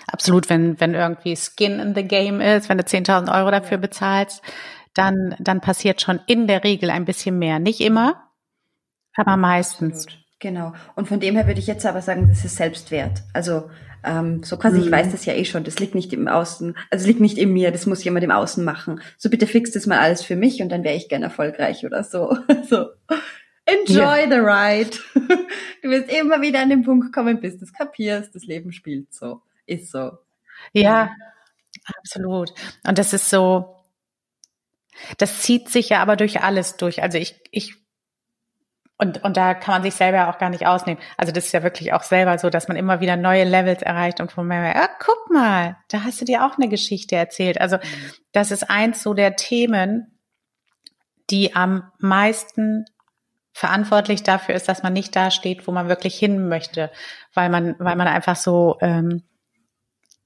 Absolut, 0.08 0.50
wenn, 0.50 0.80
wenn 0.80 0.94
irgendwie 0.94 1.36
Skin 1.36 1.80
in 1.80 1.94
the 1.94 2.04
Game 2.04 2.40
ist, 2.40 2.70
wenn 2.70 2.78
du 2.78 2.84
10.000 2.84 3.36
Euro 3.38 3.52
dafür 3.52 3.78
bezahlst, 3.78 4.42
dann, 4.94 5.36
dann 5.40 5.60
passiert 5.60 6.02
schon 6.02 6.22
in 6.28 6.48
der 6.48 6.64
Regel 6.64 6.90
ein 6.90 7.06
bisschen 7.06 7.38
mehr. 7.38 7.60
Nicht 7.60 7.82
immer, 7.82 8.26
aber 9.18 9.38
meistens. 9.38 10.06
Absolut. 10.06 10.28
Genau. 10.40 10.74
Und 10.96 11.08
von 11.08 11.20
dem 11.20 11.36
her 11.36 11.48
würde 11.48 11.60
ich 11.60 11.68
jetzt 11.68 11.86
aber 11.86 12.02
sagen, 12.02 12.28
das 12.30 12.46
ist 12.46 12.58
Selbstwert. 12.58 13.24
Also 13.34 13.70
ähm, 14.04 14.44
so 14.44 14.58
quasi, 14.58 14.78
mhm. 14.78 14.86
ich 14.86 14.92
weiß 14.92 15.12
das 15.12 15.26
ja 15.26 15.34
eh 15.34 15.46
schon, 15.46 15.64
das 15.64 15.80
liegt 15.80 15.96
nicht 15.96 16.14
im 16.14 16.28
Außen, 16.28 16.78
also 16.92 17.04
es 17.04 17.08
liegt 17.08 17.20
nicht 17.20 17.38
in 17.38 17.52
mir, 17.52 17.72
das 17.72 17.88
muss 17.88 18.04
jemand 18.04 18.24
im 18.24 18.32
Außen 18.32 18.64
machen. 18.64 19.02
So 19.18 19.30
bitte 19.30 19.48
fix 19.48 19.72
das 19.72 19.88
mal 19.88 20.00
alles 20.00 20.24
für 20.24 20.36
mich 20.36 20.62
und 20.62 20.70
dann 20.70 20.84
wäre 20.84 20.96
ich 20.96 21.10
gern 21.10 21.24
erfolgreich 21.24 21.86
oder 21.86 22.04
so. 22.04 22.38
so. 22.70 22.90
Enjoy 23.66 23.98
ja. 24.00 24.30
the 24.30 24.40
ride. 24.40 24.98
Du 25.84 25.90
wirst 25.90 26.12
immer 26.12 26.42
wieder 26.42 26.62
an 26.62 26.70
den 26.70 26.84
Punkt 26.84 27.14
kommen, 27.14 27.40
bis 27.40 27.60
du 27.60 27.66
es 27.66 27.74
kapierst, 27.74 28.34
das 28.34 28.46
Leben 28.46 28.72
spielt 28.72 29.14
so. 29.14 29.42
Ist 29.66 29.92
so. 29.92 30.18
Ja, 30.74 31.12
absolut. 31.98 32.54
Und 32.86 32.98
das 32.98 33.14
ist 33.14 33.30
so, 33.30 33.76
das 35.18 35.42
zieht 35.42 35.70
sich 35.70 35.90
ja 35.90 36.02
aber 36.02 36.16
durch 36.16 36.42
alles 36.42 36.78
durch. 36.78 37.04
Also 37.04 37.18
ich, 37.18 37.40
ich, 37.52 37.76
und, 39.00 39.24
und 39.24 39.38
da 39.38 39.54
kann 39.54 39.75
man 39.75 39.84
sich 39.84 39.94
selber 39.94 40.30
auch 40.30 40.39
gar 40.39 40.50
nicht 40.50 40.66
ausnehmen. 40.66 41.00
Also 41.18 41.32
das 41.32 41.46
ist 41.46 41.51
ja 41.51 41.62
wirklich 41.62 41.94
auch 41.94 42.01
selber 42.01 42.38
so, 42.39 42.50
dass 42.50 42.68
man 42.68 42.77
immer 42.77 43.00
wieder 43.00 43.16
neue 43.16 43.44
Levels 43.44 43.84
erreicht 43.84 44.20
und 44.20 44.32
von 44.32 44.48
mir, 44.48 44.56
ja, 44.56 44.89
guck 45.00 45.30
mal, 45.30 45.77
da 45.89 46.04
hast 46.04 46.20
du 46.20 46.25
dir 46.25 46.46
auch 46.46 46.58
eine 46.58 46.68
Geschichte 46.68 47.16
erzählt. 47.16 47.62
Also 47.62 47.77
das 48.32 48.50
ist 48.50 48.70
eins 48.70 49.04
so 49.04 49.13
der 49.13 49.36
Themen, 49.36 50.20
die 51.30 51.56
am 51.56 51.92
meisten 52.00 52.86
verantwortlich 53.54 54.24
dafür 54.24 54.56
ist, 54.56 54.68
dass 54.68 54.82
man 54.82 54.94
nicht 54.94 55.16
da 55.16 55.30
steht, 55.30 55.68
wo 55.68 55.72
man 55.72 55.89
wirklich 55.89 56.18
hin 56.18 56.48
möchte, 56.48 56.92
weil 57.34 57.50
man, 57.50 57.75
weil 57.80 57.96
man 57.96 58.08
einfach 58.08 58.36
so 58.36 58.77
ähm, 58.82 59.24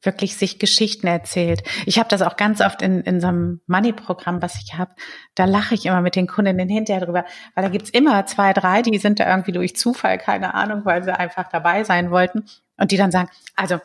wirklich 0.04 0.36
sich 0.36 0.60
Geschichten 0.60 1.08
erzählt. 1.08 1.64
Ich 1.86 2.00
habe 2.00 2.10
das 2.10 2.22
auch 2.22 2.38
ganz 2.38 2.62
oft 2.62 2.82
in, 2.82 3.02
in 3.02 3.22
so 3.22 3.28
einem 3.28 3.62
Money-Programm, 3.68 4.42
was 4.42 4.62
ich 4.62 4.78
habe. 4.78 4.92
Da 5.36 5.46
lache 5.46 5.76
ich 5.76 5.86
immer 5.86 6.02
mit 6.02 6.16
den 6.16 6.28
Kundinnen 6.28 6.70
hinterher 6.70 7.06
drüber, 7.06 7.26
weil 7.56 7.64
da 7.64 7.70
gibt's 7.70 7.90
immer 7.90 8.26
zwei, 8.26 8.54
drei, 8.54 8.82
die 8.82 8.98
sind 8.98 9.20
da 9.20 9.30
irgendwie 9.30 9.52
durch 9.52 9.76
Zufall, 9.76 10.18
keine 10.18 10.54
Ahnung, 10.54 10.86
weil 10.86 11.04
sie 11.04 11.18
einfach 11.18 11.50
dabei 11.50 11.84
sein 11.84 12.12
wollten. 12.12 12.46
Und 12.78 12.92
die 12.92 12.98
dann 12.98 13.12
sagen, 13.12 13.30
also 13.56 13.80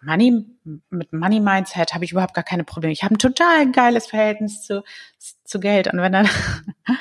Money, 0.00 0.44
mit 0.90 1.12
Money 1.12 1.40
Mindset 1.40 1.92
habe 1.94 2.04
ich 2.04 2.12
überhaupt 2.12 2.34
gar 2.34 2.44
keine 2.44 2.64
Probleme. 2.64 2.92
Ich 2.92 3.02
habe 3.02 3.14
ein 3.14 3.18
total 3.18 3.70
geiles 3.72 4.06
Verhältnis 4.06 4.62
zu, 4.62 4.84
zu 5.44 5.58
Geld. 5.58 5.92
Und 5.92 6.00
wenn 6.00 6.12
dann, 6.12 6.28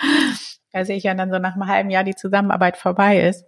da 0.71 0.83
sehe 0.83 0.97
ich 0.97 1.03
ja 1.03 1.13
dann 1.13 1.31
so 1.31 1.37
nach 1.37 1.53
einem 1.53 1.67
halben 1.67 1.89
Jahr 1.91 2.03
die 2.03 2.15
Zusammenarbeit 2.15 2.77
vorbei 2.77 3.21
ist, 3.21 3.45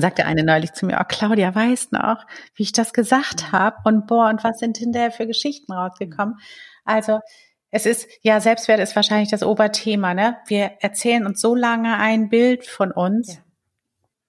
sagte 0.00 0.26
eine 0.26 0.42
neulich 0.42 0.72
zu 0.72 0.86
mir, 0.86 0.98
oh 1.00 1.04
Claudia, 1.06 1.54
weißt 1.54 1.92
noch, 1.92 2.24
wie 2.54 2.64
ich 2.64 2.72
das 2.72 2.92
gesagt 2.92 3.52
habe 3.52 3.76
und 3.84 4.06
boah, 4.06 4.28
und 4.28 4.42
was 4.44 4.58
sind 4.58 4.78
hinterher 4.78 5.10
für 5.10 5.26
Geschichten 5.26 5.72
rausgekommen? 5.72 6.36
Also 6.84 7.20
es 7.70 7.86
ist, 7.86 8.08
ja, 8.22 8.40
Selbstwert 8.40 8.80
ist 8.80 8.94
wahrscheinlich 8.94 9.30
das 9.30 9.42
Oberthema, 9.42 10.14
ne? 10.14 10.36
Wir 10.46 10.72
erzählen 10.80 11.26
uns 11.26 11.40
so 11.40 11.54
lange 11.54 11.96
ein 11.96 12.28
Bild 12.28 12.66
von 12.66 12.92
uns, 12.92 13.34
ja. 13.34 13.40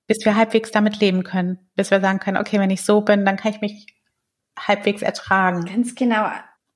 bis 0.07 0.25
wir 0.25 0.35
halbwegs 0.35 0.71
damit 0.71 0.99
leben 0.99 1.23
können, 1.23 1.59
bis 1.75 1.91
wir 1.91 2.01
sagen 2.01 2.19
können, 2.19 2.37
okay, 2.37 2.59
wenn 2.59 2.71
ich 2.71 2.83
so 2.83 3.01
bin, 3.01 3.23
dann 3.23 3.37
kann 3.37 3.51
ich 3.51 3.61
mich 3.61 3.87
halbwegs 4.57 5.01
ertragen. 5.01 5.65
Ganz 5.65 5.93
genau. 5.93 6.27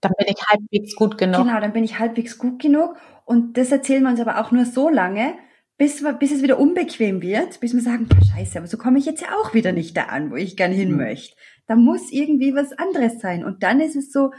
Dann 0.02 0.14
bin 0.18 0.28
ich 0.28 0.42
halbwegs 0.48 0.96
gut 0.96 1.18
genug. 1.18 1.44
Genau, 1.44 1.60
dann 1.60 1.74
bin 1.74 1.84
ich 1.84 2.00
halbwegs 2.00 2.38
gut 2.38 2.62
genug. 2.62 2.98
Und 3.26 3.58
das 3.58 3.72
erzählen 3.72 4.04
wir 4.04 4.10
uns 4.10 4.20
aber 4.20 4.40
auch 4.40 4.52
nur 4.52 4.66
so 4.66 4.90
lange, 4.90 5.34
bis, 5.80 6.04
bis 6.20 6.32
es 6.32 6.44
wieder 6.44 6.60
unbequem 6.60 7.22
wird, 7.22 7.62
bis 7.62 7.74
wir 7.74 7.82
sagen, 7.82 8.08
scheiße, 8.36 8.60
aber 8.60 8.68
so 8.68 8.78
komme 8.78 9.00
ich 9.00 9.06
jetzt 9.06 9.22
ja 9.22 9.30
auch 9.40 9.54
wieder 9.54 9.72
nicht 9.72 9.96
da 9.96 10.04
an, 10.04 10.30
wo 10.30 10.36
ich 10.36 10.58
gern 10.58 10.74
hin 10.74 10.92
mhm. 10.92 10.98
möchte. 10.98 11.36
Da 11.68 11.76
muss 11.76 12.12
irgendwie 12.12 12.54
was 12.54 12.74
anderes 12.74 13.20
sein. 13.20 13.46
Und 13.46 13.64
dann 13.64 13.80
ist 13.80 13.96
es 13.96 14.12
so, 14.12 14.32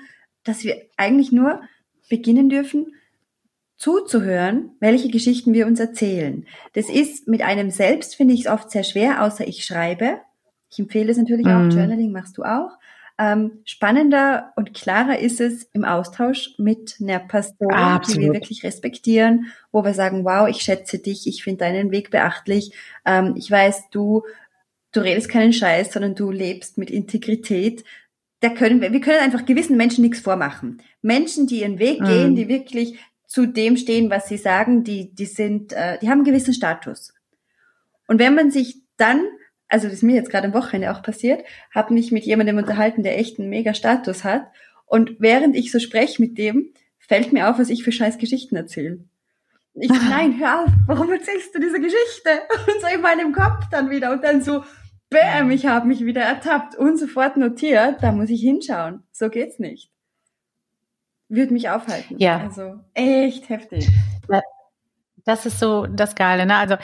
dass 0.45 0.65
wir 0.65 0.77
eigentlich 0.99 1.33
nur 1.33 1.63
beginnen 2.11 2.51
dürfen, 2.51 2.93
zuzuhören, 3.77 4.73
welche 4.81 5.09
Geschichten 5.09 5.55
wir 5.55 5.67
uns 5.67 5.81
erzählen. 5.81 6.47
Das 6.75 6.91
ist 6.91 7.27
mit 7.27 7.41
einem 7.41 7.71
selbst, 7.71 8.17
finde 8.17 8.35
ich 8.35 8.41
es 8.41 8.47
oft 8.47 8.71
sehr 8.71 8.85
schwer, 8.85 9.25
außer 9.25 9.49
ich 9.49 9.65
schreibe. 9.65 10.21
Ich 10.71 10.79
empfehle 10.79 11.11
es 11.11 11.17
natürlich 11.17 11.47
mhm. 11.47 11.53
auch, 11.53 11.75
Journaling 11.75 12.13
machst 12.13 12.37
du 12.37 12.43
auch. 12.43 12.73
Ähm, 13.21 13.61
spannender 13.67 14.55
und 14.57 14.73
klarer 14.73 15.19
ist 15.19 15.43
es 15.43 15.65
im 15.75 15.85
Austausch 15.85 16.55
mit 16.57 16.97
einer 17.03 17.19
Person, 17.19 17.71
Absolut. 17.71 18.17
die 18.17 18.23
wir 18.23 18.33
wirklich 18.33 18.65
respektieren, 18.65 19.53
wo 19.73 19.85
wir 19.85 19.93
sagen, 19.93 20.25
wow, 20.25 20.49
ich 20.49 20.63
schätze 20.63 20.99
dich, 20.99 21.27
ich 21.27 21.45
finde 21.45 21.59
deinen 21.59 21.91
Weg 21.91 22.11
beachtlich, 22.11 22.73
ähm, 23.05 23.35
ich 23.37 23.51
weiß, 23.51 23.91
du, 23.91 24.23
du 24.93 25.01
redest 25.01 25.29
keinen 25.29 25.53
Scheiß, 25.53 25.93
sondern 25.93 26.15
du 26.15 26.31
lebst 26.31 26.79
mit 26.79 26.91
Integrität. 26.91 27.85
Da 28.41 28.49
können 28.49 28.81
wir, 28.81 28.91
wir 28.91 29.03
können 29.03 29.21
einfach 29.21 29.45
gewissen 29.45 29.77
Menschen 29.77 30.03
nichts 30.03 30.21
vormachen. 30.21 30.81
Menschen, 31.03 31.47
die 31.47 31.61
ihren 31.61 31.79
Weg 31.79 32.01
mhm. 32.01 32.07
gehen, 32.07 32.37
die 32.37 32.49
wirklich 32.49 32.99
zu 33.27 33.45
dem 33.45 33.77
stehen, 33.77 34.09
was 34.09 34.29
sie 34.29 34.39
sagen, 34.39 34.83
die, 34.83 35.15
die 35.15 35.27
sind, 35.27 35.75
äh, 35.75 35.99
die 35.99 36.09
haben 36.09 36.21
einen 36.21 36.25
gewissen 36.25 36.55
Status. 36.55 37.13
Und 38.09 38.19
wenn 38.19 38.35
man 38.35 38.51
sich 38.51 38.79
dann 38.97 39.21
also 39.71 39.87
das 39.87 39.95
ist 39.95 40.03
mir 40.03 40.17
jetzt 40.17 40.31
gerade 40.31 40.49
am 40.49 40.55
Wochenende 40.55 40.93
auch 40.93 41.03
passiert, 41.03 41.45
habe 41.75 41.95
mich 41.95 42.13
mit 42.13 42.25
jemandem 42.25 42.59
unterhalten, 42.59 43.03
der 43.03 43.19
echt 43.19 43.39
einen 43.39 43.49
mega 43.49 43.73
Status 43.73 44.25
hat. 44.25 44.51
Und 44.85 45.17
während 45.21 45.57
ich 45.57 45.71
so 45.71 45.79
spreche 45.79 46.21
mit 46.21 46.37
dem, 46.37 46.75
fällt 46.99 47.33
mir 47.33 47.49
auf, 47.49 47.59
was 47.59 47.71
ich 47.71 47.85
für 47.85 47.93
scheiß 47.93 48.19
Geschichten 48.19 48.57
erzähle. 48.57 49.05
Ich, 49.75 49.89
nein, 50.11 50.39
hör 50.39 50.65
auf, 50.65 50.71
warum 50.87 51.11
erzählst 51.13 51.55
du 51.55 51.61
diese 51.61 51.81
Geschichte? 51.81 52.31
Und 52.67 52.81
so 52.81 52.89
in 52.93 53.01
meinem 53.01 53.33
Kopf 53.33 53.69
dann 53.71 53.91
wieder 53.91 54.13
und 54.13 54.25
dann 54.25 54.43
so, 54.43 54.65
bäm, 55.09 55.51
ich 55.51 55.67
habe 55.67 55.87
mich 55.87 56.05
wieder 56.05 56.23
ertappt 56.23 56.77
und 56.77 56.99
sofort 56.99 57.37
notiert, 57.37 58.03
da 58.03 58.13
muss 58.13 58.31
ich 58.31 58.41
hinschauen. 58.41 59.03
So 59.13 59.29
geht's 59.29 59.59
nicht. 59.59 59.91
Würde 61.29 61.53
mich 61.53 61.69
aufhalten. 61.69 62.17
Ja. 62.19 62.39
Also 62.39 62.81
echt 62.95 63.49
heftig. 63.49 63.89
Das 65.25 65.47
ist 65.47 65.59
so 65.59 65.87
das 65.87 66.15
Geile, 66.15 66.47
ne? 66.47 66.57
Also 66.57 66.77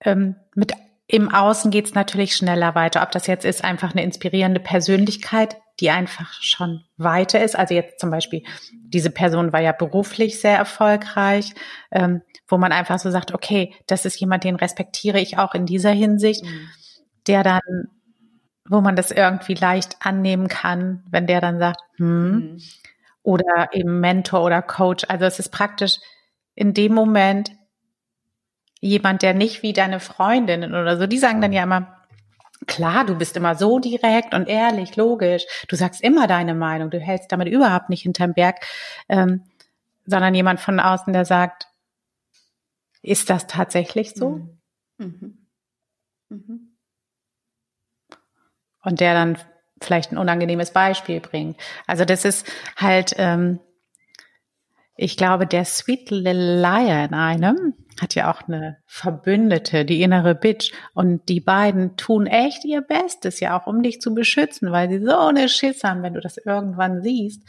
ähm, 0.00 0.36
mit 0.54 0.72
im 1.06 1.32
Außen 1.32 1.70
geht 1.70 1.86
es 1.86 1.94
natürlich 1.94 2.34
schneller 2.34 2.74
weiter. 2.74 3.02
Ob 3.02 3.10
das 3.10 3.26
jetzt 3.26 3.44
ist, 3.44 3.62
einfach 3.62 3.92
eine 3.92 4.02
inspirierende 4.02 4.60
Persönlichkeit 4.60 5.56
die 5.80 5.90
einfach 5.90 6.32
schon 6.40 6.84
weiter 6.96 7.42
ist. 7.42 7.56
Also 7.56 7.74
jetzt 7.74 7.98
zum 7.98 8.10
Beispiel, 8.10 8.44
diese 8.72 9.10
Person 9.10 9.52
war 9.52 9.60
ja 9.60 9.72
beruflich 9.72 10.40
sehr 10.40 10.56
erfolgreich, 10.56 11.52
ähm, 11.90 12.22
wo 12.46 12.58
man 12.58 12.72
einfach 12.72 12.98
so 12.98 13.10
sagt, 13.10 13.34
okay, 13.34 13.74
das 13.86 14.04
ist 14.04 14.18
jemand, 14.20 14.44
den 14.44 14.56
respektiere 14.56 15.18
ich 15.18 15.38
auch 15.38 15.54
in 15.54 15.66
dieser 15.66 15.90
Hinsicht, 15.90 16.44
mhm. 16.44 16.68
der 17.26 17.42
dann, 17.42 17.88
wo 18.68 18.80
man 18.80 18.94
das 18.94 19.10
irgendwie 19.10 19.54
leicht 19.54 19.96
annehmen 20.00 20.48
kann, 20.48 21.02
wenn 21.10 21.26
der 21.26 21.40
dann 21.40 21.58
sagt, 21.58 21.80
hm, 21.96 22.30
mhm. 22.30 22.58
oder 23.22 23.70
eben 23.72 24.00
Mentor 24.00 24.42
oder 24.44 24.62
Coach. 24.62 25.04
Also 25.08 25.24
es 25.24 25.38
ist 25.38 25.50
praktisch 25.50 25.98
in 26.54 26.72
dem 26.72 26.94
Moment 26.94 27.50
jemand, 28.84 29.22
der 29.22 29.32
nicht 29.32 29.62
wie 29.62 29.72
deine 29.72 29.98
Freundinnen 29.98 30.74
oder 30.74 30.98
so, 30.98 31.06
die 31.06 31.18
sagen 31.18 31.40
dann 31.40 31.54
ja 31.54 31.62
immer, 31.62 32.02
klar, 32.66 33.04
du 33.06 33.16
bist 33.16 33.36
immer 33.36 33.54
so 33.54 33.78
direkt 33.78 34.34
und 34.34 34.46
ehrlich, 34.46 34.96
logisch, 34.96 35.44
du 35.68 35.76
sagst 35.76 36.02
immer 36.02 36.26
deine 36.26 36.54
Meinung, 36.54 36.90
du 36.90 37.00
hältst 37.00 37.32
damit 37.32 37.48
überhaupt 37.48 37.88
nicht 37.88 38.02
hinterm 38.02 38.34
Berg, 38.34 38.60
ähm, 39.08 39.42
sondern 40.04 40.34
jemand 40.34 40.60
von 40.60 40.80
außen, 40.80 41.12
der 41.14 41.24
sagt, 41.24 41.66
ist 43.00 43.30
das 43.30 43.46
tatsächlich 43.46 44.12
so? 44.12 44.30
Mhm. 44.30 44.58
Mhm. 44.98 45.46
Mhm. 46.28 46.76
Und 48.82 49.00
der 49.00 49.14
dann 49.14 49.38
vielleicht 49.80 50.12
ein 50.12 50.18
unangenehmes 50.18 50.72
Beispiel 50.72 51.20
bringt. 51.20 51.58
Also 51.86 52.04
das 52.04 52.26
ist 52.26 52.46
halt, 52.76 53.14
ähm, 53.16 53.60
ich 54.96 55.16
glaube, 55.16 55.46
der 55.46 55.64
Sweet 55.64 56.10
Little 56.10 56.60
Liar 56.60 57.04
in 57.04 57.14
einem 57.14 57.74
hat 58.00 58.14
ja 58.14 58.32
auch 58.32 58.42
eine 58.48 58.78
Verbündete, 58.86 59.84
die 59.84 60.02
innere 60.02 60.34
Bitch. 60.34 60.72
Und 60.94 61.28
die 61.28 61.40
beiden 61.40 61.96
tun 61.96 62.26
echt 62.26 62.64
ihr 62.64 62.80
Bestes, 62.80 63.40
ja 63.40 63.58
auch 63.58 63.66
um 63.66 63.82
dich 63.82 64.00
zu 64.00 64.14
beschützen, 64.14 64.72
weil 64.72 64.88
sie 64.88 65.04
so 65.04 65.16
eine 65.16 65.48
Schiss 65.48 65.84
haben, 65.84 66.02
wenn 66.02 66.14
du 66.14 66.20
das 66.20 66.36
irgendwann 66.36 67.02
siehst. 67.02 67.42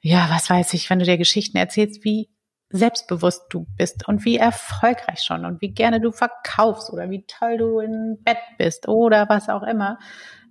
Ja, 0.00 0.28
was 0.30 0.48
weiß 0.48 0.74
ich, 0.74 0.88
wenn 0.88 0.98
du 0.98 1.04
dir 1.04 1.18
Geschichten 1.18 1.56
erzählst, 1.56 2.04
wie 2.04 2.30
selbstbewusst 2.70 3.46
du 3.50 3.66
bist 3.76 4.06
und 4.06 4.24
wie 4.24 4.36
erfolgreich 4.36 5.20
schon 5.20 5.44
und 5.44 5.60
wie 5.60 5.72
gerne 5.72 6.00
du 6.00 6.12
verkaufst 6.12 6.90
oder 6.92 7.10
wie 7.10 7.24
toll 7.26 7.58
du 7.58 7.80
im 7.80 8.18
Bett 8.22 8.38
bist 8.58 8.86
oder 8.88 9.28
was 9.28 9.48
auch 9.48 9.62
immer. 9.62 9.98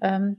Ähm, 0.02 0.38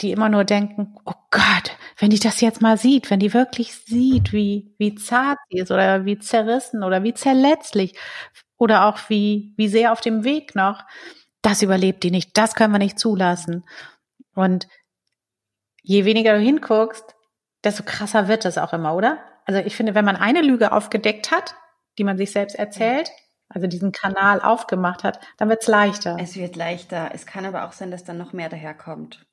die 0.00 0.12
immer 0.12 0.28
nur 0.28 0.44
denken, 0.44 0.94
oh 1.04 1.14
Gott, 1.30 1.76
wenn 1.98 2.10
die 2.10 2.20
das 2.20 2.40
jetzt 2.40 2.62
mal 2.62 2.78
sieht, 2.78 3.10
wenn 3.10 3.20
die 3.20 3.34
wirklich 3.34 3.74
sieht, 3.74 4.32
wie, 4.32 4.72
wie 4.78 4.94
zart 4.94 5.38
sie 5.50 5.58
ist 5.58 5.70
oder 5.70 6.04
wie 6.04 6.18
zerrissen 6.18 6.84
oder 6.84 7.02
wie 7.02 7.12
zerletzlich 7.12 7.98
oder 8.56 8.86
auch 8.86 8.98
wie, 9.08 9.52
wie 9.56 9.68
sehr 9.68 9.92
auf 9.92 10.00
dem 10.00 10.24
Weg 10.24 10.54
noch, 10.54 10.84
das 11.42 11.62
überlebt 11.62 12.04
die 12.04 12.10
nicht, 12.10 12.36
das 12.36 12.54
können 12.54 12.72
wir 12.72 12.78
nicht 12.78 12.98
zulassen. 12.98 13.64
Und 14.34 14.68
je 15.82 16.04
weniger 16.04 16.34
du 16.34 16.40
hinguckst, 16.40 17.16
desto 17.64 17.82
krasser 17.82 18.28
wird 18.28 18.44
das 18.44 18.58
auch 18.58 18.72
immer, 18.72 18.94
oder? 18.94 19.18
Also 19.44 19.60
ich 19.60 19.74
finde, 19.74 19.94
wenn 19.94 20.04
man 20.04 20.16
eine 20.16 20.42
Lüge 20.42 20.72
aufgedeckt 20.72 21.32
hat, 21.32 21.56
die 21.98 22.04
man 22.04 22.16
sich 22.16 22.30
selbst 22.30 22.56
erzählt, 22.56 23.10
also 23.48 23.66
diesen 23.66 23.92
Kanal 23.92 24.40
aufgemacht 24.40 25.02
hat, 25.02 25.20
dann 25.38 25.48
wird's 25.48 25.66
leichter. 25.66 26.16
Es 26.20 26.36
wird 26.36 26.54
leichter. 26.54 27.10
Es 27.14 27.26
kann 27.26 27.46
aber 27.46 27.64
auch 27.64 27.72
sein, 27.72 27.90
dass 27.90 28.04
dann 28.04 28.18
noch 28.18 28.32
mehr 28.32 28.48
daherkommt. 28.48 29.26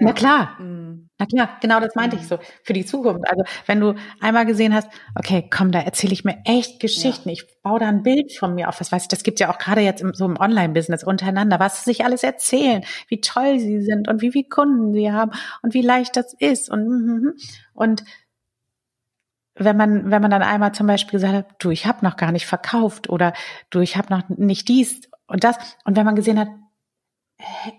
Na 0.00 0.12
klar, 0.12 0.60
mhm. 0.60 1.08
na 1.18 1.26
klar, 1.26 1.58
genau 1.60 1.80
das 1.80 1.94
meinte 1.94 2.16
mhm. 2.16 2.22
ich 2.22 2.28
so 2.28 2.38
für 2.62 2.72
die 2.72 2.84
Zukunft. 2.84 3.28
Also 3.28 3.42
wenn 3.66 3.80
du 3.80 3.94
einmal 4.20 4.46
gesehen 4.46 4.74
hast, 4.74 4.88
okay, 5.14 5.48
komm, 5.50 5.72
da 5.72 5.80
erzähle 5.80 6.12
ich 6.12 6.24
mir 6.24 6.38
echt 6.44 6.80
Geschichten, 6.80 7.28
ja. 7.28 7.32
ich 7.32 7.44
baue 7.62 7.80
da 7.80 7.88
ein 7.88 8.02
Bild 8.02 8.32
von 8.32 8.54
mir 8.54 8.68
auf, 8.68 8.80
was 8.80 8.92
weiß 8.92 9.02
ich, 9.02 9.08
das 9.08 9.22
gibt 9.22 9.40
ja 9.40 9.50
auch 9.50 9.58
gerade 9.58 9.80
jetzt 9.80 10.00
im, 10.00 10.14
so 10.14 10.24
im 10.24 10.38
Online-Business 10.38 11.04
untereinander, 11.04 11.58
was 11.58 11.84
sie 11.84 11.90
sich 11.90 12.04
alles 12.04 12.22
erzählen, 12.22 12.84
wie 13.08 13.20
toll 13.20 13.58
sie 13.58 13.82
sind 13.82 14.08
und 14.08 14.22
wie 14.22 14.32
viele 14.32 14.48
Kunden 14.48 14.92
sie 14.92 15.10
haben 15.10 15.32
und 15.62 15.74
wie 15.74 15.82
leicht 15.82 16.16
das 16.16 16.34
ist 16.34 16.70
und 16.70 16.86
mhm, 16.86 17.14
mhm. 17.14 17.32
und 17.74 18.04
wenn 19.60 19.76
man 19.76 20.10
wenn 20.10 20.22
man 20.22 20.30
dann 20.30 20.42
einmal 20.42 20.72
zum 20.72 20.86
Beispiel 20.86 21.18
gesagt 21.18 21.34
hat, 21.34 21.46
du, 21.58 21.70
ich 21.70 21.86
habe 21.86 22.04
noch 22.04 22.16
gar 22.16 22.30
nicht 22.30 22.46
verkauft 22.46 23.10
oder 23.10 23.32
du, 23.70 23.80
ich 23.80 23.96
habe 23.96 24.12
noch 24.14 24.28
nicht 24.28 24.68
dies 24.68 25.10
und 25.26 25.42
das 25.42 25.56
und 25.84 25.96
wenn 25.96 26.06
man 26.06 26.14
gesehen 26.14 26.38
hat, 26.38 26.48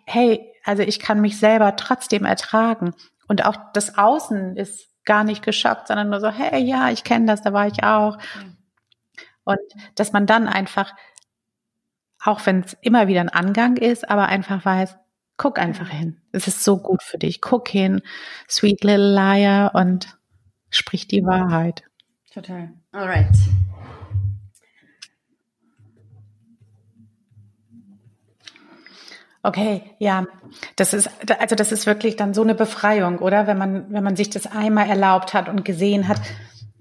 hey, 0.05 0.48
also 0.63 0.83
ich 0.83 0.99
kann 0.99 1.21
mich 1.21 1.39
selber 1.39 1.75
trotzdem 1.75 2.25
ertragen. 2.25 2.93
Und 3.27 3.45
auch 3.45 3.55
das 3.73 3.97
Außen 3.97 4.55
ist 4.55 4.89
gar 5.05 5.23
nicht 5.23 5.43
geschockt, 5.43 5.87
sondern 5.87 6.09
nur 6.09 6.19
so, 6.19 6.29
hey, 6.29 6.63
ja, 6.63 6.89
ich 6.89 7.03
kenne 7.03 7.25
das, 7.25 7.41
da 7.41 7.53
war 7.53 7.67
ich 7.67 7.83
auch. 7.83 8.17
Und 9.43 9.59
dass 9.95 10.11
man 10.11 10.25
dann 10.25 10.47
einfach, 10.47 10.93
auch 12.23 12.45
wenn 12.45 12.61
es 12.61 12.77
immer 12.81 13.07
wieder 13.07 13.21
ein 13.21 13.29
Angang 13.29 13.77
ist, 13.77 14.09
aber 14.09 14.27
einfach 14.27 14.63
weiß, 14.65 14.97
guck 15.37 15.57
einfach 15.57 15.89
hin. 15.89 16.21
Es 16.31 16.47
ist 16.47 16.63
so 16.63 16.77
gut 16.77 17.01
für 17.01 17.17
dich. 17.17 17.41
Guck 17.41 17.67
hin, 17.67 18.01
sweet 18.47 18.83
little 18.83 19.13
liar 19.13 19.73
und 19.73 20.19
sprich 20.69 21.07
die 21.07 21.23
Wahrheit. 21.23 21.83
Total. 22.31 22.71
Alright. 22.91 23.35
Okay, 29.41 29.83
ja, 29.99 30.25
das 30.75 30.93
ist 30.93 31.09
also 31.39 31.55
das 31.55 31.71
ist 31.71 31.85
wirklich 31.85 32.17
dann 32.17 32.33
so 32.33 32.41
eine 32.41 32.55
Befreiung, 32.55 33.19
oder? 33.19 33.47
Wenn 33.47 33.57
man 33.57 33.85
wenn 33.89 34.03
man 34.03 34.17
sich 34.17 34.29
das 34.29 34.47
einmal 34.47 34.89
erlaubt 34.89 35.33
hat 35.33 35.47
und 35.47 35.63
gesehen 35.63 36.09
hat, 36.09 36.19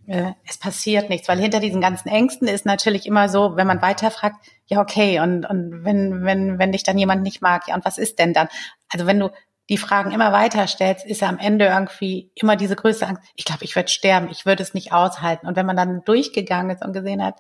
äh, 0.09 0.33
es 0.45 0.59
passiert 0.59 1.09
nichts, 1.09 1.29
weil 1.29 1.39
hinter 1.39 1.61
diesen 1.61 1.81
ganzen 1.81 2.09
Ängsten 2.09 2.49
ist 2.49 2.67
natürlich 2.67 3.07
immer 3.07 3.29
so, 3.29 3.55
wenn 3.57 3.67
man 3.69 3.81
weiterfragt, 3.81 4.37
ja 4.67 4.81
okay, 4.81 5.21
und 5.21 5.47
und 5.47 5.85
wenn 5.85 6.25
wenn 6.25 6.59
wenn 6.59 6.73
dich 6.73 6.83
dann 6.83 6.99
jemand 6.99 7.23
nicht 7.23 7.43
mag, 7.43 7.69
ja 7.69 7.77
und 7.77 7.85
was 7.85 7.97
ist 7.97 8.19
denn 8.19 8.33
dann? 8.33 8.49
Also 8.89 9.07
wenn 9.07 9.21
du 9.21 9.31
die 9.69 9.79
Fragen 9.79 10.11
immer 10.11 10.33
weiter 10.33 10.67
stellst, 10.67 11.07
ist 11.07 11.21
ja 11.21 11.29
am 11.29 11.39
Ende 11.39 11.67
irgendwie 11.67 12.31
immer 12.35 12.57
diese 12.57 12.75
größte 12.75 13.07
Angst. 13.07 13.23
Ich 13.37 13.45
glaube, 13.45 13.65
ich 13.65 13.77
würde 13.77 13.89
sterben, 13.89 14.29
ich 14.31 14.47
würde 14.47 14.63
es 14.63 14.75
nicht 14.75 14.93
aushalten. 14.93 15.47
Und 15.47 15.57
wenn 15.57 15.67
man 15.67 15.77
dann 15.77 16.03
durchgegangen 16.05 16.75
ist 16.75 16.85
und 16.85 16.95
gesehen 16.95 17.23
hat, 17.23 17.37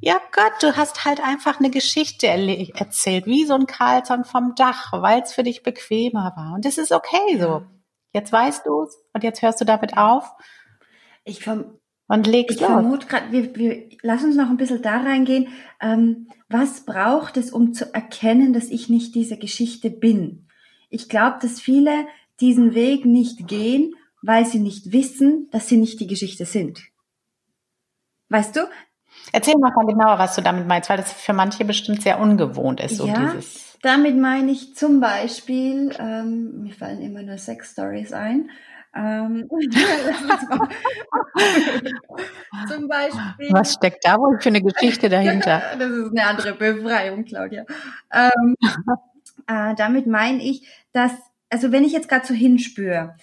ja 0.00 0.20
Gott, 0.32 0.52
du 0.62 0.76
hast 0.76 1.04
halt 1.04 1.22
einfach 1.22 1.58
eine 1.58 1.70
Geschichte 1.70 2.26
erzählt, 2.26 3.26
wie 3.26 3.44
so 3.44 3.54
ein 3.54 3.66
Karlsson 3.66 4.24
vom 4.24 4.54
Dach, 4.54 4.92
weil 4.92 5.22
es 5.22 5.32
für 5.32 5.42
dich 5.42 5.62
bequemer 5.62 6.32
war. 6.36 6.54
Und 6.54 6.64
das 6.64 6.78
ist 6.78 6.92
okay 6.92 7.38
so. 7.38 7.62
Jetzt 8.12 8.32
weißt 8.32 8.66
du 8.66 8.82
es 8.82 8.98
und 9.12 9.22
jetzt 9.22 9.42
hörst 9.42 9.60
du 9.60 9.64
damit 9.64 9.96
auf. 9.96 10.32
Ich 11.24 11.44
verm 11.44 11.78
und 12.08 12.26
legst 12.26 12.60
Ich 12.60 12.66
vermute 12.66 13.06
gerade, 13.06 13.30
wir, 13.30 13.54
wir 13.54 13.88
lass 14.02 14.24
uns 14.24 14.34
noch 14.34 14.50
ein 14.50 14.56
bisschen 14.56 14.82
da 14.82 14.96
reingehen. 14.96 15.48
Ähm, 15.80 16.28
was 16.48 16.84
braucht 16.84 17.36
es, 17.36 17.52
um 17.52 17.72
zu 17.72 17.94
erkennen, 17.94 18.52
dass 18.52 18.64
ich 18.64 18.88
nicht 18.88 19.14
diese 19.14 19.36
Geschichte 19.36 19.90
bin? 19.90 20.48
Ich 20.88 21.08
glaube, 21.08 21.38
dass 21.40 21.60
viele 21.60 22.08
diesen 22.40 22.74
Weg 22.74 23.04
nicht 23.04 23.46
gehen, 23.46 23.94
weil 24.22 24.44
sie 24.44 24.58
nicht 24.58 24.90
wissen, 24.92 25.48
dass 25.52 25.68
sie 25.68 25.76
nicht 25.76 26.00
die 26.00 26.08
Geschichte 26.08 26.46
sind. 26.46 26.82
Weißt 28.28 28.56
du, 28.56 28.60
Erzähl 29.32 29.56
mal 29.58 29.70
genauer, 29.70 30.18
was 30.18 30.34
du 30.34 30.42
damit 30.42 30.66
meinst, 30.66 30.90
weil 30.90 30.96
das 30.96 31.12
für 31.12 31.32
manche 31.32 31.64
bestimmt 31.64 32.02
sehr 32.02 32.18
ungewohnt 32.18 32.80
ist. 32.80 32.96
So 32.96 33.06
ja, 33.06 33.32
dieses 33.32 33.70
damit 33.82 34.16
meine 34.16 34.50
ich 34.50 34.74
zum 34.76 35.00
Beispiel, 35.00 35.94
ähm, 35.98 36.62
mir 36.62 36.74
fallen 36.74 37.00
immer 37.00 37.22
nur 37.22 37.38
Sex-Stories 37.38 38.12
ein. 38.12 38.50
Ähm, 38.94 39.48
zum 42.68 42.88
Beispiel. 42.88 43.48
Was 43.50 43.74
steckt 43.74 44.04
da 44.04 44.18
wohl 44.18 44.38
für 44.40 44.50
eine 44.50 44.60
Geschichte 44.60 45.08
dahinter? 45.08 45.62
das 45.78 45.90
ist 45.90 46.10
eine 46.10 46.26
andere 46.26 46.54
Befreiung, 46.54 47.24
Claudia. 47.24 47.64
Ähm, 48.12 48.56
äh, 49.46 49.74
damit 49.76 50.06
meine 50.06 50.42
ich, 50.42 50.68
dass, 50.92 51.12
also 51.48 51.72
wenn 51.72 51.84
ich 51.84 51.92
jetzt 51.92 52.08
gerade 52.08 52.26
so 52.26 52.34
hinspüre, 52.34 53.16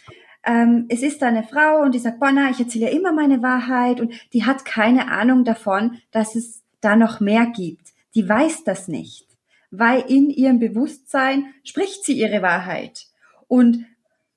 ähm, 0.45 0.85
es 0.89 1.03
ist 1.03 1.21
da 1.21 1.27
eine 1.27 1.43
Frau 1.43 1.81
und 1.81 1.93
die 1.93 1.99
sagt, 1.99 2.19
Bonner, 2.19 2.49
ich 2.49 2.59
erzähle 2.59 2.85
ja 2.85 2.91
immer 2.91 3.11
meine 3.11 3.41
Wahrheit 3.41 3.99
und 3.99 4.13
die 4.33 4.45
hat 4.45 4.65
keine 4.65 5.09
Ahnung 5.11 5.43
davon, 5.43 5.99
dass 6.11 6.35
es 6.35 6.63
da 6.81 6.95
noch 6.95 7.19
mehr 7.19 7.47
gibt. 7.47 7.87
Die 8.15 8.27
weiß 8.27 8.63
das 8.63 8.87
nicht, 8.87 9.27
weil 9.71 10.01
in 10.07 10.29
ihrem 10.29 10.59
Bewusstsein 10.59 11.53
spricht 11.63 12.03
sie 12.03 12.13
ihre 12.13 12.41
Wahrheit. 12.41 13.07
Und 13.47 13.85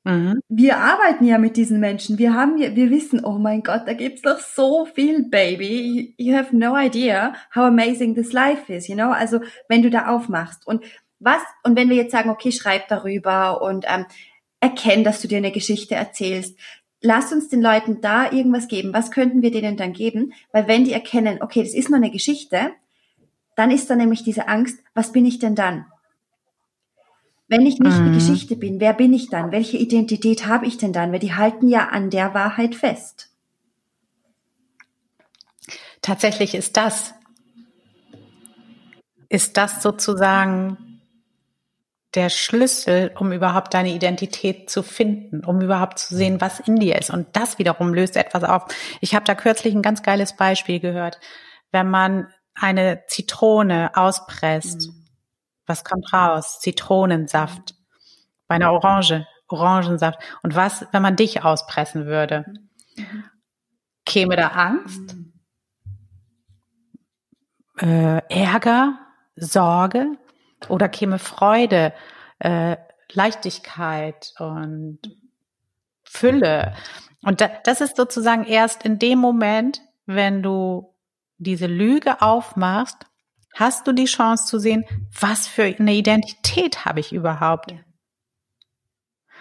mhm. 0.04 0.40
wir 0.48 0.78
arbeiten 0.78 1.24
ja 1.24 1.38
mit 1.38 1.56
diesen 1.56 1.80
Menschen. 1.80 2.18
Wir 2.18 2.34
haben, 2.34 2.58
wir 2.58 2.90
wissen, 2.90 3.24
oh 3.24 3.38
mein 3.38 3.62
Gott, 3.62 3.82
da 3.86 3.92
gibt's 3.92 4.22
doch 4.22 4.40
so 4.40 4.86
viel, 4.86 5.28
Baby. 5.28 6.14
You 6.16 6.36
have 6.36 6.54
no 6.56 6.76
idea 6.76 7.34
how 7.54 7.64
amazing 7.64 8.14
this 8.14 8.32
life 8.32 8.72
is, 8.72 8.88
you 8.88 8.94
know? 8.94 9.10
Also, 9.10 9.40
wenn 9.68 9.82
du 9.82 9.90
da 9.90 10.08
aufmachst 10.08 10.66
und 10.66 10.84
was, 11.20 11.42
und 11.64 11.76
wenn 11.76 11.90
wir 11.90 11.96
jetzt 11.96 12.12
sagen, 12.12 12.30
okay, 12.30 12.50
schreib 12.50 12.88
darüber 12.88 13.62
und 13.62 13.84
ähm, 13.86 14.06
erkenn, 14.61 15.05
dass 15.05 15.20
du 15.20 15.29
dir 15.29 15.38
eine 15.38 15.53
Geschichte 15.53 15.94
erzählst. 15.94 16.59
Lass 17.01 17.33
uns 17.33 17.49
den 17.49 17.62
Leuten 17.62 18.01
da 18.03 18.31
irgendwas 18.31 18.68
geben. 18.68 18.92
Was 18.92 19.11
könnten 19.11 19.42
wir 19.42 19.51
denen 19.51 19.77
dann 19.77 19.94
geben? 19.94 20.35
Weil 20.53 20.68
wenn 20.68 20.85
die 20.85 20.92
erkennen, 20.92 21.38
okay, 21.40 21.62
das 21.62 21.75
ist 21.75 21.88
nur 21.88 21.96
eine 21.96 22.11
Geschichte, 22.11 22.73
dann 23.57 23.70
ist 23.70 23.88
da 23.88 23.96
nämlich 23.96 24.23
diese 24.23 24.49
Angst, 24.49 24.79
was 24.94 25.12
bin 25.12 25.25
ich 25.25 25.38
denn 25.38 25.55
dann? 25.55 25.87
Wenn 27.49 27.66
ich 27.66 27.81
nicht 27.81 27.99
mhm. 27.99 28.12
die 28.12 28.18
Geschichte 28.18 28.55
bin, 28.55 28.81
wer 28.81 28.92
bin 28.92 29.12
ich 29.12 29.29
dann? 29.29 29.51
Welche 29.51 29.77
Identität 29.77 30.46
habe 30.46 30.66
ich 30.66 30.77
denn 30.79 30.92
dann? 30.92 31.11
Weil 31.11 31.18
die 31.18 31.35
halten 31.35 31.68
ja 31.68 31.88
an 31.88 32.11
der 32.11 32.33
Wahrheit 32.33 32.75
fest. 32.75 33.31
Tatsächlich 36.03 36.55
ist 36.55 36.77
das, 36.77 37.14
ist 39.29 39.57
das 39.57 39.83
sozusagen 39.83 40.89
der 42.14 42.29
Schlüssel, 42.29 43.12
um 43.18 43.33
überhaupt 43.33 43.73
deine 43.75 43.90
Identität 43.90 44.68
zu 44.68 44.83
finden, 44.83 45.44
um 45.44 45.61
überhaupt 45.61 45.99
zu 45.99 46.16
sehen, 46.16 46.40
was 46.40 46.61
in 46.61 46.77
dir 46.77 46.96
ist. 46.96 47.11
Und 47.11 47.29
das 47.37 47.59
wiederum 47.59 47.94
löst 47.94 48.16
etwas 48.16 48.42
auf. 48.42 48.64
Ich 49.01 49.14
habe 49.14 49.25
da 49.25 49.35
kürzlich 49.35 49.75
ein 49.75 49.83
ganz 49.83 50.03
geiles 50.03 50.37
Beispiel 50.37 50.81
gehört. 50.81 51.20
Wenn 51.70 51.88
man 51.88 52.27
eine 52.55 53.05
Zitrone 53.07 53.92
auspresst, 53.94 54.88
mhm. 54.88 55.07
was 55.66 55.85
kommt 55.85 56.12
raus? 56.12 56.59
Zitronensaft. 56.61 57.75
Bei 58.49 58.57
einer 58.57 58.73
Orange, 58.73 59.27
Orangensaft. 59.46 60.18
Und 60.42 60.57
was, 60.57 60.87
wenn 60.90 61.03
man 61.03 61.14
dich 61.14 61.44
auspressen 61.44 62.07
würde? 62.07 62.44
Käme 64.05 64.35
da 64.35 64.49
Angst? 64.49 65.14
Mhm. 65.14 65.33
Äh, 67.81 68.23
Ärger? 68.29 68.99
Sorge? 69.37 70.18
Oder 70.68 70.88
käme 70.88 71.18
Freude, 71.18 71.92
äh, 72.38 72.77
Leichtigkeit 73.12 74.33
und 74.38 74.99
Fülle. 76.05 76.75
Und 77.23 77.40
da, 77.40 77.51
das 77.64 77.81
ist 77.81 77.96
sozusagen 77.96 78.44
erst 78.44 78.85
in 78.85 78.99
dem 78.99 79.18
Moment, 79.18 79.81
wenn 80.07 80.42
du 80.42 80.94
diese 81.38 81.66
Lüge 81.66 82.20
aufmachst, 82.20 83.07
hast 83.55 83.87
du 83.87 83.92
die 83.92 84.05
Chance 84.07 84.46
zu 84.46 84.59
sehen, 84.59 84.85
was 85.18 85.46
für 85.46 85.64
eine 85.64 85.94
Identität 85.94 86.85
habe 86.85 87.01
ich 87.01 87.12
überhaupt. 87.12 87.75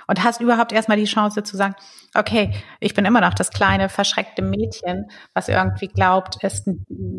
Und 0.07 0.23
hast 0.23 0.41
überhaupt 0.41 0.71
erstmal 0.71 0.97
die 0.97 1.05
Chance 1.05 1.43
zu 1.43 1.55
sagen, 1.55 1.75
okay, 2.15 2.51
ich 2.79 2.95
bin 2.95 3.05
immer 3.05 3.21
noch 3.21 3.35
das 3.35 3.51
kleine, 3.51 3.89
verschreckte 3.89 4.41
Mädchen, 4.41 5.11
was 5.35 5.49
irgendwie 5.49 5.87
glaubt, 5.87 6.37
es 6.41 6.65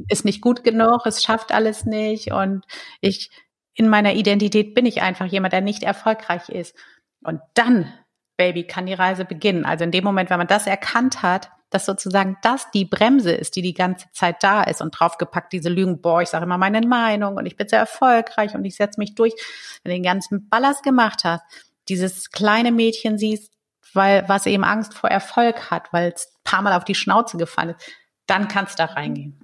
ist 0.08 0.24
nicht 0.24 0.40
gut 0.40 0.64
genug, 0.64 1.06
es 1.06 1.22
schafft 1.22 1.52
alles 1.52 1.84
nicht 1.84 2.32
und 2.32 2.64
ich 3.00 3.30
in 3.80 3.88
meiner 3.88 4.12
Identität 4.12 4.74
bin 4.74 4.84
ich 4.84 5.00
einfach 5.00 5.24
jemand, 5.24 5.54
der 5.54 5.62
nicht 5.62 5.82
erfolgreich 5.82 6.50
ist. 6.50 6.76
Und 7.24 7.40
dann, 7.54 7.90
Baby, 8.36 8.64
kann 8.64 8.84
die 8.84 8.92
Reise 8.92 9.24
beginnen. 9.24 9.64
Also 9.64 9.84
in 9.84 9.90
dem 9.90 10.04
Moment, 10.04 10.28
wenn 10.28 10.36
man 10.36 10.46
das 10.46 10.66
erkannt 10.66 11.22
hat, 11.22 11.50
dass 11.70 11.86
sozusagen 11.86 12.36
das 12.42 12.70
die 12.72 12.84
Bremse 12.84 13.32
ist, 13.32 13.56
die 13.56 13.62
die 13.62 13.72
ganze 13.72 14.06
Zeit 14.12 14.42
da 14.42 14.62
ist 14.64 14.82
und 14.82 14.90
draufgepackt 14.90 15.54
diese 15.54 15.70
Lügen, 15.70 16.02
boah, 16.02 16.20
ich 16.20 16.28
sage 16.28 16.44
immer 16.44 16.58
meine 16.58 16.86
Meinung 16.86 17.38
und 17.38 17.46
ich 17.46 17.56
bin 17.56 17.68
sehr 17.68 17.78
erfolgreich 17.78 18.54
und 18.54 18.66
ich 18.66 18.76
setze 18.76 19.00
mich 19.00 19.14
durch. 19.14 19.32
Wenn 19.82 19.92
du 19.92 19.96
den 19.96 20.02
ganzen 20.02 20.50
Ballast 20.50 20.82
gemacht 20.82 21.24
hast, 21.24 21.42
dieses 21.88 22.30
kleine 22.30 22.70
Mädchen 22.70 23.16
siehst, 23.16 23.50
weil 23.94 24.28
was 24.28 24.44
eben 24.44 24.64
Angst 24.64 24.92
vor 24.92 25.08
Erfolg 25.08 25.70
hat, 25.70 25.90
weil 25.94 26.12
es 26.14 26.26
ein 26.26 26.44
paar 26.44 26.60
Mal 26.60 26.74
auf 26.74 26.84
die 26.84 26.94
Schnauze 26.94 27.38
gefallen 27.38 27.70
ist, 27.70 27.90
dann 28.26 28.46
kannst 28.48 28.78
du 28.78 28.82
da 28.84 28.92
reingehen. 28.92 29.40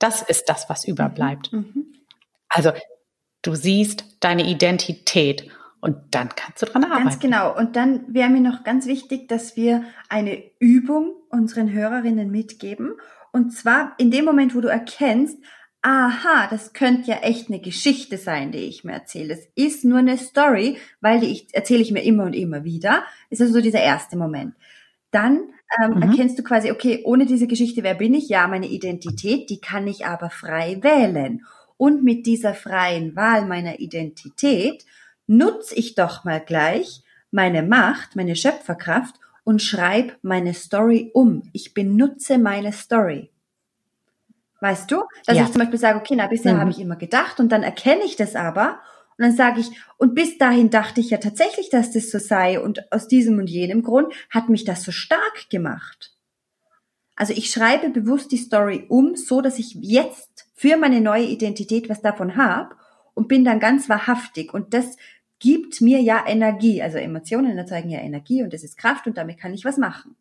Das 0.00 0.22
ist 0.22 0.48
das, 0.48 0.68
was 0.68 0.84
überbleibt. 0.84 1.52
Mhm. 1.52 1.70
mhm. 1.72 1.92
Also 2.48 2.72
Du 3.46 3.54
siehst 3.54 4.04
deine 4.18 4.44
Identität 4.44 5.48
und 5.80 5.96
dann 6.10 6.30
kannst 6.34 6.62
du 6.62 6.66
dran 6.66 6.82
arbeiten. 6.82 7.04
Ganz 7.04 7.20
genau. 7.20 7.56
Und 7.56 7.76
dann 7.76 8.12
wäre 8.12 8.28
mir 8.28 8.40
noch 8.40 8.64
ganz 8.64 8.86
wichtig, 8.86 9.28
dass 9.28 9.56
wir 9.56 9.84
eine 10.08 10.42
Übung 10.58 11.14
unseren 11.30 11.72
Hörerinnen 11.72 12.28
mitgeben. 12.28 12.94
Und 13.32 13.52
zwar 13.52 13.92
in 13.98 14.10
dem 14.10 14.24
Moment, 14.24 14.56
wo 14.56 14.60
du 14.60 14.66
erkennst, 14.66 15.38
aha, 15.80 16.48
das 16.50 16.72
könnte 16.72 17.12
ja 17.12 17.18
echt 17.18 17.48
eine 17.48 17.60
Geschichte 17.60 18.18
sein, 18.18 18.50
die 18.50 18.58
ich 18.58 18.82
mir 18.82 18.94
erzähle. 18.94 19.34
Es 19.34 19.48
ist 19.54 19.84
nur 19.84 19.98
eine 19.98 20.18
Story, 20.18 20.78
weil 21.00 21.20
die 21.20 21.26
ich, 21.26 21.54
erzähle 21.54 21.82
ich 21.82 21.92
mir 21.92 22.02
immer 22.02 22.24
und 22.24 22.34
immer 22.34 22.64
wieder. 22.64 23.04
Ist 23.30 23.40
also 23.40 23.52
so 23.52 23.60
dieser 23.60 23.80
erste 23.80 24.16
Moment. 24.16 24.54
Dann 25.12 25.52
ähm, 25.80 25.94
mhm. 25.94 26.02
erkennst 26.02 26.36
du 26.36 26.42
quasi, 26.42 26.72
okay, 26.72 27.02
ohne 27.04 27.26
diese 27.26 27.46
Geschichte, 27.46 27.84
wer 27.84 27.94
bin 27.94 28.14
ich? 28.14 28.28
Ja, 28.28 28.48
meine 28.48 28.66
Identität, 28.66 29.50
die 29.50 29.60
kann 29.60 29.86
ich 29.86 30.04
aber 30.04 30.30
frei 30.30 30.78
wählen. 30.82 31.42
Und 31.76 32.04
mit 32.04 32.26
dieser 32.26 32.54
freien 32.54 33.16
Wahl 33.16 33.46
meiner 33.46 33.80
Identität 33.80 34.84
nutze 35.26 35.74
ich 35.74 35.94
doch 35.94 36.24
mal 36.24 36.40
gleich 36.40 37.02
meine 37.30 37.62
Macht, 37.62 38.16
meine 38.16 38.36
Schöpferkraft 38.36 39.16
und 39.44 39.62
schreibe 39.62 40.14
meine 40.22 40.54
Story 40.54 41.10
um. 41.12 41.42
Ich 41.52 41.74
benutze 41.74 42.38
meine 42.38 42.72
Story. 42.72 43.30
Weißt 44.60 44.90
du? 44.90 45.04
Dass 45.26 45.36
ja. 45.36 45.44
ich 45.44 45.52
zum 45.52 45.60
Beispiel 45.60 45.78
sage, 45.78 45.98
okay, 45.98 46.14
na, 46.16 46.26
bisher 46.26 46.54
mhm. 46.54 46.60
habe 46.60 46.70
ich 46.70 46.80
immer 46.80 46.96
gedacht 46.96 47.40
und 47.40 47.50
dann 47.50 47.62
erkenne 47.62 48.04
ich 48.04 48.16
das 48.16 48.34
aber 48.34 48.80
und 49.18 49.24
dann 49.24 49.34
sage 49.34 49.60
ich, 49.60 49.70
und 49.96 50.14
bis 50.14 50.36
dahin 50.36 50.68
dachte 50.70 51.00
ich 51.00 51.10
ja 51.10 51.18
tatsächlich, 51.18 51.70
dass 51.70 51.92
das 51.92 52.10
so 52.10 52.18
sei 52.18 52.60
und 52.60 52.92
aus 52.92 53.08
diesem 53.08 53.38
und 53.38 53.48
jenem 53.48 53.82
Grund 53.82 54.12
hat 54.30 54.48
mich 54.50 54.64
das 54.64 54.82
so 54.82 54.92
stark 54.92 55.48
gemacht. 55.50 56.12
Also 57.14 57.32
ich 57.32 57.50
schreibe 57.50 57.88
bewusst 57.88 58.30
die 58.30 58.36
Story 58.36 58.84
um, 58.88 59.16
so 59.16 59.40
dass 59.40 59.58
ich 59.58 59.74
jetzt 59.80 60.35
für 60.56 60.76
meine 60.76 61.00
neue 61.00 61.24
Identität 61.24 61.88
was 61.88 62.02
davon 62.02 62.36
habe 62.36 62.74
und 63.14 63.28
bin 63.28 63.44
dann 63.44 63.60
ganz 63.60 63.88
wahrhaftig. 63.88 64.52
Und 64.52 64.74
das 64.74 64.96
gibt 65.38 65.80
mir 65.80 66.00
ja 66.00 66.24
Energie. 66.26 66.82
Also 66.82 66.98
Emotionen 66.98 67.56
erzeugen 67.56 67.90
ja 67.90 68.00
Energie 68.00 68.42
und 68.42 68.52
das 68.52 68.64
ist 68.64 68.78
Kraft 68.78 69.06
und 69.06 69.16
damit 69.16 69.38
kann 69.38 69.54
ich 69.54 69.64
was 69.64 69.76
machen. 69.76 70.16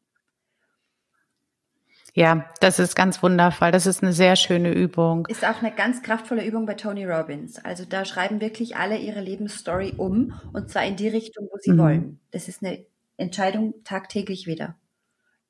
Ja, 2.13 2.49
das 2.61 2.79
ist 2.79 2.95
ganz 2.95 3.21
wundervoll. 3.21 3.71
Das 3.71 3.85
ist 3.85 4.01
eine 4.01 4.13
sehr 4.13 4.37
schöne 4.37 4.71
Übung. 4.71 5.25
Ist 5.27 5.43
auch 5.43 5.61
eine 5.61 5.71
ganz 5.71 6.01
kraftvolle 6.01 6.45
Übung 6.45 6.65
bei 6.65 6.75
Tony 6.75 7.05
Robbins. 7.05 7.59
Also 7.63 7.83
da 7.83 8.05
schreiben 8.05 8.39
wirklich 8.39 8.77
alle 8.77 8.97
ihre 8.97 9.19
Lebensstory 9.19 9.93
um 9.97 10.39
und 10.53 10.69
zwar 10.69 10.85
in 10.85 10.95
die 10.95 11.09
Richtung, 11.09 11.49
wo 11.51 11.57
sie 11.59 11.71
mhm. 11.71 11.77
wollen. 11.77 12.19
Das 12.31 12.47
ist 12.47 12.63
eine 12.63 12.85
Entscheidung 13.17 13.73
tagtäglich 13.83 14.47
wieder. 14.47 14.75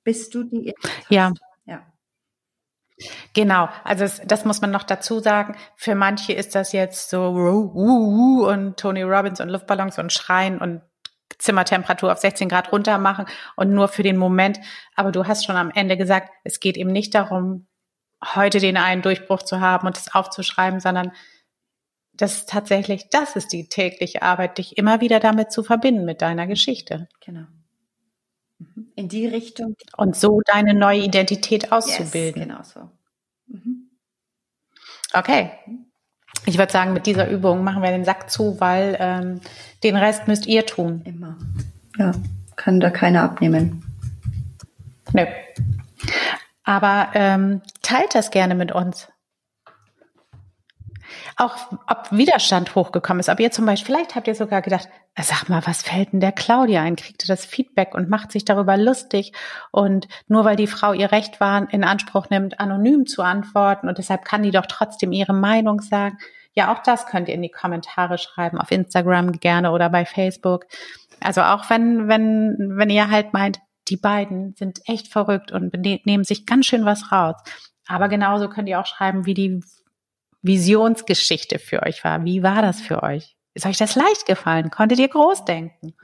Bist 0.04 0.34
du 0.34 0.43
die? 0.43 0.74
Ja. 1.10 1.28
Ja. 1.28 1.34
Genau, 3.34 3.67
also 3.84 4.05
es, 4.05 4.21
das 4.25 4.45
muss 4.45 4.62
man 4.62 4.71
noch 4.71 4.84
dazu 4.84 5.19
sagen. 5.19 5.58
Für 5.75 5.95
manche 5.95 6.34
ist 6.34 6.55
das 6.55 6.71
jetzt 6.71 7.10
so 7.10 7.29
uh, 7.31 7.71
uh, 7.73 8.43
uh, 8.43 8.47
und 8.47 8.77
Tony 8.77 9.03
Robbins 9.03 9.41
und 9.41 9.49
Luftballons 9.49 9.99
und 9.99 10.13
Schreien 10.13 10.60
und 10.60 10.81
Zimmertemperatur 11.38 12.12
auf 12.12 12.19
16 12.19 12.47
Grad 12.47 12.71
runter 12.71 12.97
machen 12.97 13.25
und 13.58 13.71
nur 13.73 13.89
für 13.89 14.03
den 14.03 14.17
Moment. 14.17 14.60
Aber 14.95 15.12
du 15.12 15.27
hast 15.27 15.45
schon 15.45 15.58
am 15.58 15.71
Ende 15.71 15.97
gesagt, 15.97 16.29
es 16.45 16.62
geht 16.62 16.77
eben 16.77 16.91
nicht 16.91 17.13
darum, 17.13 17.67
heute 18.34 18.60
den 18.60 18.77
einen 18.77 19.01
Durchbruch 19.01 19.43
zu 19.43 19.60
haben 19.60 19.86
und 19.86 19.97
es 19.97 20.15
aufzuschreiben, 20.15 20.79
sondern 20.79 21.12
das 22.13 22.38
ist 22.38 22.49
tatsächlich, 22.49 23.10
das 23.10 23.36
ist 23.36 23.51
die 23.51 23.67
tägliche 23.67 24.21
Arbeit, 24.21 24.58
dich 24.58 24.77
immer 24.77 25.01
wieder 25.01 25.19
damit 25.19 25.51
zu 25.51 25.63
verbinden 25.63 26.05
mit 26.05 26.21
deiner 26.21 26.47
Geschichte. 26.47 27.10
Genau. 27.19 27.45
Mhm. 28.59 28.87
In 28.95 29.09
die 29.09 29.27
Richtung. 29.27 29.75
Und 29.97 30.15
so 30.15 30.41
deine 30.45 30.73
neue 30.73 30.99
Identität 31.01 31.71
auszubilden. 31.71 32.41
Yes, 32.41 32.47
genau 32.47 32.63
so. 32.63 32.89
Mhm. 33.47 33.89
Okay. 35.13 35.51
Ich 36.45 36.57
würde 36.57 36.71
sagen, 36.71 36.93
mit 36.93 37.05
dieser 37.05 37.29
Übung 37.29 37.63
machen 37.63 37.81
wir 37.81 37.89
den 37.89 38.05
Sack 38.05 38.29
zu, 38.29 38.59
weil 38.59 38.97
ähm, 38.99 39.41
den 39.83 39.95
Rest 39.95 40.27
müsst 40.27 40.45
ihr 40.45 40.65
tun. 40.65 41.01
Immer. 41.05 41.37
Ja, 41.97 42.11
kann 42.55 42.79
da 42.79 42.89
keiner 42.89 43.23
abnehmen. 43.23 43.83
Nö. 45.13 45.25
Aber 46.63 47.09
ähm, 47.13 47.61
teilt 47.81 48.15
das 48.15 48.31
gerne 48.31 48.55
mit 48.55 48.71
uns 48.71 49.07
auch 51.38 51.56
ob 51.88 52.12
Widerstand 52.12 52.76
hochgekommen 52.76 53.19
ist. 53.19 53.30
Ob 53.30 53.39
ihr 53.39 53.52
zum 53.52 53.65
Beispiel, 53.65 53.93
vielleicht 53.93 54.15
habt 54.15 54.28
ihr 54.28 54.36
sogar 54.36 54.62
gedacht, 54.62 54.88
sag 55.19 55.50
mal, 55.50 55.65
was 55.65 55.82
fällt 55.82 56.13
denn 56.13 56.19
der 56.21 56.32
Claudia 56.32 56.82
ein? 56.82 56.95
Kriegt 56.95 57.24
ihr 57.24 57.28
das 57.28 57.45
Feedback 57.45 57.93
und 57.93 58.10
macht 58.10 58.32
sich 58.32 58.45
darüber 58.45 58.78
lustig? 58.78 59.34
Und 59.71 60.08
nur 60.28 60.45
weil 60.45 60.56
die 60.56 60.67
Frau 60.67 60.93
ihr 60.93 61.12
Recht 61.12 61.41
war, 61.41 61.71
in 61.74 61.84
Anspruch 61.84 62.30
nimmt, 62.30 62.60
anonym 62.60 63.06
zu 63.06 63.21
antworten 63.21 63.89
und 63.89 63.98
deshalb 63.98 64.24
kann 64.24 64.43
die 64.43 64.52
doch 64.52 64.65
trotzdem 64.65 65.12
ihre 65.12 65.34
Meinung 65.34 65.82
sagen. 65.82 66.17
Ja, 66.54 66.74
auch 66.74 66.82
das 66.84 67.06
könnt 67.06 67.28
ihr 67.28 67.36
in 67.36 67.41
die 67.41 67.52
Kommentare 67.52 68.17
schreiben, 68.17 68.58
auf 68.58 68.71
Instagram 68.71 69.34
gerne 69.34 69.71
oder 69.71 69.89
bei 69.89 70.06
Facebook. 70.06 70.65
Also 71.19 71.41
auch 71.41 71.69
wenn, 71.69 72.08
wenn, 72.08 72.56
wenn 72.78 72.89
ihr 72.89 73.10
halt 73.10 73.34
meint, 73.34 73.60
die 73.89 73.98
beiden 73.98 74.56
sind 74.56 74.80
echt 74.86 75.12
verrückt 75.12 75.52
und 75.52 75.74
nehmen 75.74 76.24
sich 76.24 76.45
ganz 76.45 76.65
schön 76.65 76.86
was 76.86 77.12
raus. 77.12 77.36
Aber 77.88 78.08
genauso 78.08 78.50
könnt 78.50 78.69
ihr 78.69 78.80
auch 78.80 78.86
schreiben, 78.86 79.26
wie 79.26 79.34
die 79.34 79.62
Visionsgeschichte 80.45 81.60
für 81.60 81.84
euch 81.84 82.03
war. 82.03 82.23
Wie 82.23 82.43
war 82.43 82.62
das 82.62 82.79
für 82.79 83.03
euch? 83.03 83.36
Ist 83.53 83.65
euch 83.65 83.77
das 83.77 83.95
leicht 83.95 84.25
gefallen? 84.25 84.69
Konntet 84.69 84.99
ihr 84.99 85.08
groß 85.08 85.45
denken? 85.45 85.95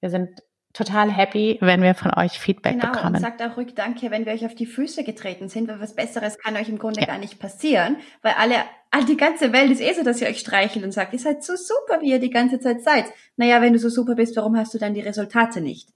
Wir 0.00 0.10
sind 0.10 0.42
total 0.72 1.10
happy, 1.10 1.58
wenn 1.60 1.82
wir 1.82 1.94
von 1.94 2.12
euch 2.14 2.38
Feedback 2.38 2.80
genau, 2.80 2.92
bekommen. 2.92 3.16
Und 3.16 3.20
sagt 3.20 3.42
auch 3.42 3.56
ruhig 3.56 3.74
Danke, 3.74 4.10
wenn 4.10 4.26
wir 4.26 4.32
euch 4.32 4.44
auf 4.44 4.54
die 4.54 4.66
Füße 4.66 5.04
getreten 5.04 5.48
sind, 5.48 5.68
weil 5.68 5.80
was 5.80 5.94
Besseres 5.94 6.38
kann 6.38 6.56
euch 6.56 6.68
im 6.68 6.78
Grunde 6.78 7.00
ja. 7.00 7.06
gar 7.06 7.18
nicht 7.18 7.38
passieren, 7.38 7.96
weil 8.22 8.34
alle, 8.38 8.56
all 8.90 9.04
die 9.04 9.16
ganze 9.16 9.52
Welt 9.52 9.70
ist 9.70 9.80
eh 9.80 9.92
so, 9.94 10.02
dass 10.02 10.20
ihr 10.20 10.28
euch 10.28 10.38
streichelt 10.38 10.84
und 10.84 10.92
sagt, 10.92 11.12
ihr 11.12 11.18
seid 11.18 11.42
so 11.42 11.56
super, 11.56 12.00
wie 12.02 12.10
ihr 12.10 12.20
die 12.20 12.30
ganze 12.30 12.60
Zeit 12.60 12.82
seid. 12.82 13.06
Naja, 13.36 13.60
wenn 13.60 13.72
du 13.72 13.78
so 13.78 13.88
super 13.88 14.14
bist, 14.14 14.36
warum 14.36 14.56
hast 14.56 14.74
du 14.74 14.78
dann 14.78 14.94
die 14.94 15.00
Resultate 15.00 15.60
nicht? 15.60 15.88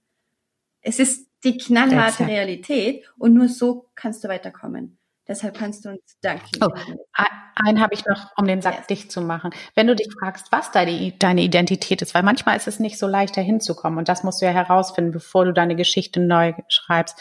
Es 0.83 0.99
ist 0.99 1.29
die 1.45 1.59
knallharte 1.59 2.27
Realität 2.27 3.05
und 3.19 3.35
nur 3.35 3.49
so 3.49 3.87
kannst 3.95 4.25
du 4.25 4.29
weiterkommen. 4.29 4.99
Deshalb 5.31 5.57
kannst 5.57 5.85
du 5.85 5.91
uns 5.91 6.19
danken. 6.23 6.59
Oh, 6.61 6.71
einen 7.55 7.81
habe 7.81 7.95
ich 7.95 8.05
noch, 8.05 8.33
um 8.37 8.49
den 8.49 8.63
Sack 8.63 8.79
yes. 8.79 8.87
dicht 8.89 9.13
zu 9.13 9.21
machen. 9.21 9.53
Wenn 9.77 9.87
du 9.87 9.95
dich 9.95 10.09
fragst, 10.19 10.51
was 10.51 10.73
deine, 10.73 11.13
deine 11.13 11.43
Identität 11.43 12.03
ist, 12.03 12.15
weil 12.15 12.25
manchmal 12.25 12.57
ist 12.57 12.67
es 12.67 12.81
nicht 12.81 12.99
so 12.99 13.07
leicht, 13.07 13.37
da 13.37 13.41
hinzukommen 13.41 14.01
und 14.01 14.09
das 14.09 14.25
musst 14.25 14.43
du 14.43 14.47
ja 14.47 14.51
herausfinden, 14.51 15.13
bevor 15.13 15.45
du 15.45 15.53
deine 15.53 15.77
Geschichte 15.77 16.19
neu 16.19 16.55
schreibst. 16.69 17.17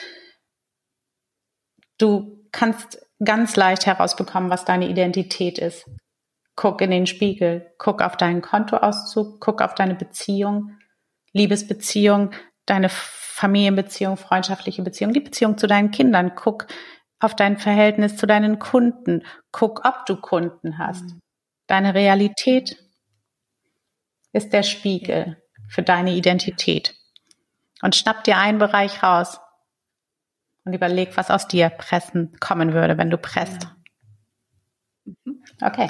Du 1.99 2.47
kannst 2.51 3.05
ganz 3.23 3.55
leicht 3.55 3.85
herausbekommen, 3.85 4.49
was 4.49 4.65
deine 4.65 4.89
Identität 4.89 5.59
ist. 5.59 5.85
guck 6.55 6.81
in 6.81 6.89
den 6.89 7.05
Spiegel, 7.05 7.71
guck 7.77 8.01
auf 8.01 8.17
deinen 8.17 8.41
Kontoauszug, 8.41 9.39
guck 9.39 9.61
auf 9.61 9.75
deine 9.75 9.93
Beziehung, 9.93 10.77
Liebesbeziehung, 11.31 12.31
deine 12.65 12.89
Familienbeziehung, 12.89 14.17
freundschaftliche 14.17 14.81
Beziehung, 14.81 15.13
die 15.13 15.21
Beziehung 15.21 15.59
zu 15.59 15.67
deinen 15.67 15.91
Kindern, 15.91 16.33
guck 16.35 16.65
auf 17.19 17.35
dein 17.35 17.57
Verhältnis 17.57 18.15
zu 18.15 18.25
deinen 18.25 18.59
Kunden, 18.59 19.23
guck, 19.51 19.85
ob 19.85 20.05
du 20.05 20.15
Kunden 20.15 20.77
hast. 20.77 21.03
Mhm. 21.03 21.19
Deine 21.67 21.93
Realität 21.93 22.77
ist 24.31 24.53
der 24.53 24.63
Spiegel 24.63 25.41
für 25.67 25.83
deine 25.83 26.13
Identität. 26.13 26.95
Und 27.81 27.95
schnapp 27.95 28.23
dir 28.23 28.37
einen 28.37 28.57
Bereich 28.57 29.03
raus 29.03 29.39
und 30.65 30.73
überleg, 30.73 31.15
was 31.15 31.31
aus 31.31 31.47
dir 31.47 31.69
pressen 31.69 32.35
kommen 32.39 32.73
würde, 32.73 32.97
wenn 32.97 33.09
du 33.09 33.17
presst. 33.17 33.63
Ja. 33.63 35.13
Mhm. 35.25 35.43
Okay. 35.61 35.89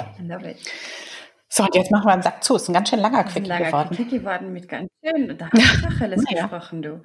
So, 1.48 1.64
und 1.64 1.74
jetzt 1.74 1.90
machen 1.90 2.06
wir 2.06 2.12
einen 2.12 2.22
Sack 2.22 2.44
zu. 2.44 2.56
Es 2.56 2.62
ist 2.62 2.68
ein 2.68 2.74
ganz 2.74 2.90
schön 2.90 3.00
langer 3.00 3.24
Quickie 3.24 3.48
langer 3.48 3.66
geworden. 3.66 3.96
Quickie 3.96 4.18
geworden 4.18 4.52
mit 4.52 4.68
ganz 4.68 4.88
schön. 5.04 5.36
Da 5.36 5.50
hast 5.50 5.76
du 5.76 5.88
doch 5.88 6.00
alles 6.00 6.24
ja. 6.30 6.42
gesprochen, 6.42 6.82
du. 6.82 7.02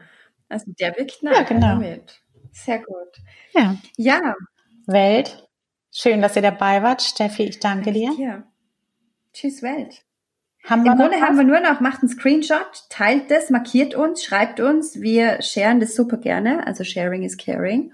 Also 0.49 0.71
der 0.79 0.95
wirkt 0.95 1.23
nach. 1.23 1.33
Ja, 1.33 1.41
genau. 1.41 1.67
Damit. 1.67 2.21
Sehr 2.55 2.79
gut. 2.79 3.21
Ja. 3.53 3.75
Ja. 3.97 4.35
Welt. 4.87 5.47
Schön, 5.91 6.21
dass 6.21 6.35
ihr 6.35 6.41
dabei 6.41 6.81
wart. 6.81 7.01
Steffi, 7.01 7.43
ich 7.43 7.59
danke 7.59 7.91
dir. 7.91 8.11
Ja. 8.17 8.43
Tschüss, 9.33 9.61
Welt. 9.61 10.03
Haben 10.63 10.85
Im 10.85 10.97
Grunde 10.97 11.21
haben 11.21 11.37
wir 11.37 11.43
nur 11.43 11.59
noch, 11.59 11.79
macht 11.79 12.01
einen 12.01 12.09
Screenshot, 12.09 12.85
teilt 12.89 13.29
das, 13.29 13.51
markiert 13.51 13.93
uns, 13.93 14.23
schreibt 14.23 14.59
uns. 14.59 14.99
Wir 14.99 15.41
sharen 15.41 15.79
das 15.79 15.95
super 15.95 16.17
gerne. 16.17 16.65
Also 16.65 16.83
Sharing 16.83 17.23
is 17.23 17.37
Caring. 17.37 17.93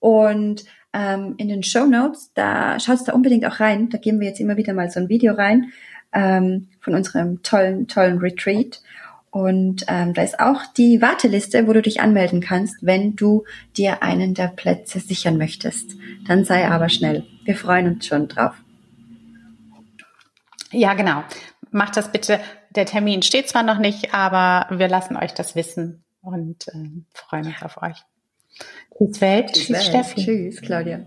Und 0.00 0.64
ähm, 0.92 1.34
in 1.38 1.48
den 1.48 1.62
Show 1.62 1.86
Notes, 1.86 2.32
da 2.34 2.78
schaut 2.78 3.06
da 3.06 3.12
unbedingt 3.12 3.46
auch 3.46 3.60
rein. 3.60 3.88
Da 3.88 3.98
geben 3.98 4.20
wir 4.20 4.28
jetzt 4.28 4.40
immer 4.40 4.56
wieder 4.56 4.74
mal 4.74 4.90
so 4.90 5.00
ein 5.00 5.08
Video 5.08 5.32
rein 5.34 5.72
ähm, 6.12 6.68
von 6.80 6.94
unserem 6.94 7.42
tollen, 7.42 7.88
tollen 7.88 8.18
Retreat. 8.18 8.82
Und 9.30 9.84
ähm, 9.86 10.12
da 10.12 10.22
ist 10.22 10.40
auch 10.40 10.66
die 10.76 11.00
Warteliste, 11.00 11.68
wo 11.68 11.72
du 11.72 11.82
dich 11.82 12.00
anmelden 12.00 12.40
kannst, 12.40 12.76
wenn 12.80 13.14
du 13.14 13.44
dir 13.76 14.02
einen 14.02 14.34
der 14.34 14.48
Plätze 14.48 14.98
sichern 14.98 15.38
möchtest. 15.38 15.92
Dann 16.26 16.44
sei 16.44 16.68
aber 16.68 16.88
schnell. 16.88 17.24
Wir 17.44 17.56
freuen 17.56 17.86
uns 17.94 18.06
schon 18.06 18.26
drauf. 18.26 18.54
Ja, 20.72 20.94
genau. 20.94 21.22
Macht 21.70 21.96
das 21.96 22.10
bitte. 22.10 22.40
Der 22.70 22.86
Termin 22.86 23.22
steht 23.22 23.48
zwar 23.48 23.62
noch 23.62 23.78
nicht, 23.78 24.14
aber 24.14 24.66
wir 24.76 24.88
lassen 24.88 25.16
euch 25.16 25.32
das 25.32 25.54
wissen 25.54 26.02
und 26.22 26.68
äh, 26.68 27.02
freuen 27.12 27.46
uns 27.46 27.62
auf 27.62 27.82
euch. 27.82 28.04
Tschüss 28.96 29.20
Welt. 29.20 29.52
Tschüss, 29.52 29.66
Tschüss 29.66 29.86
Steffi. 29.86 30.24
Tschüss 30.24 30.60
Claudia. 30.60 31.06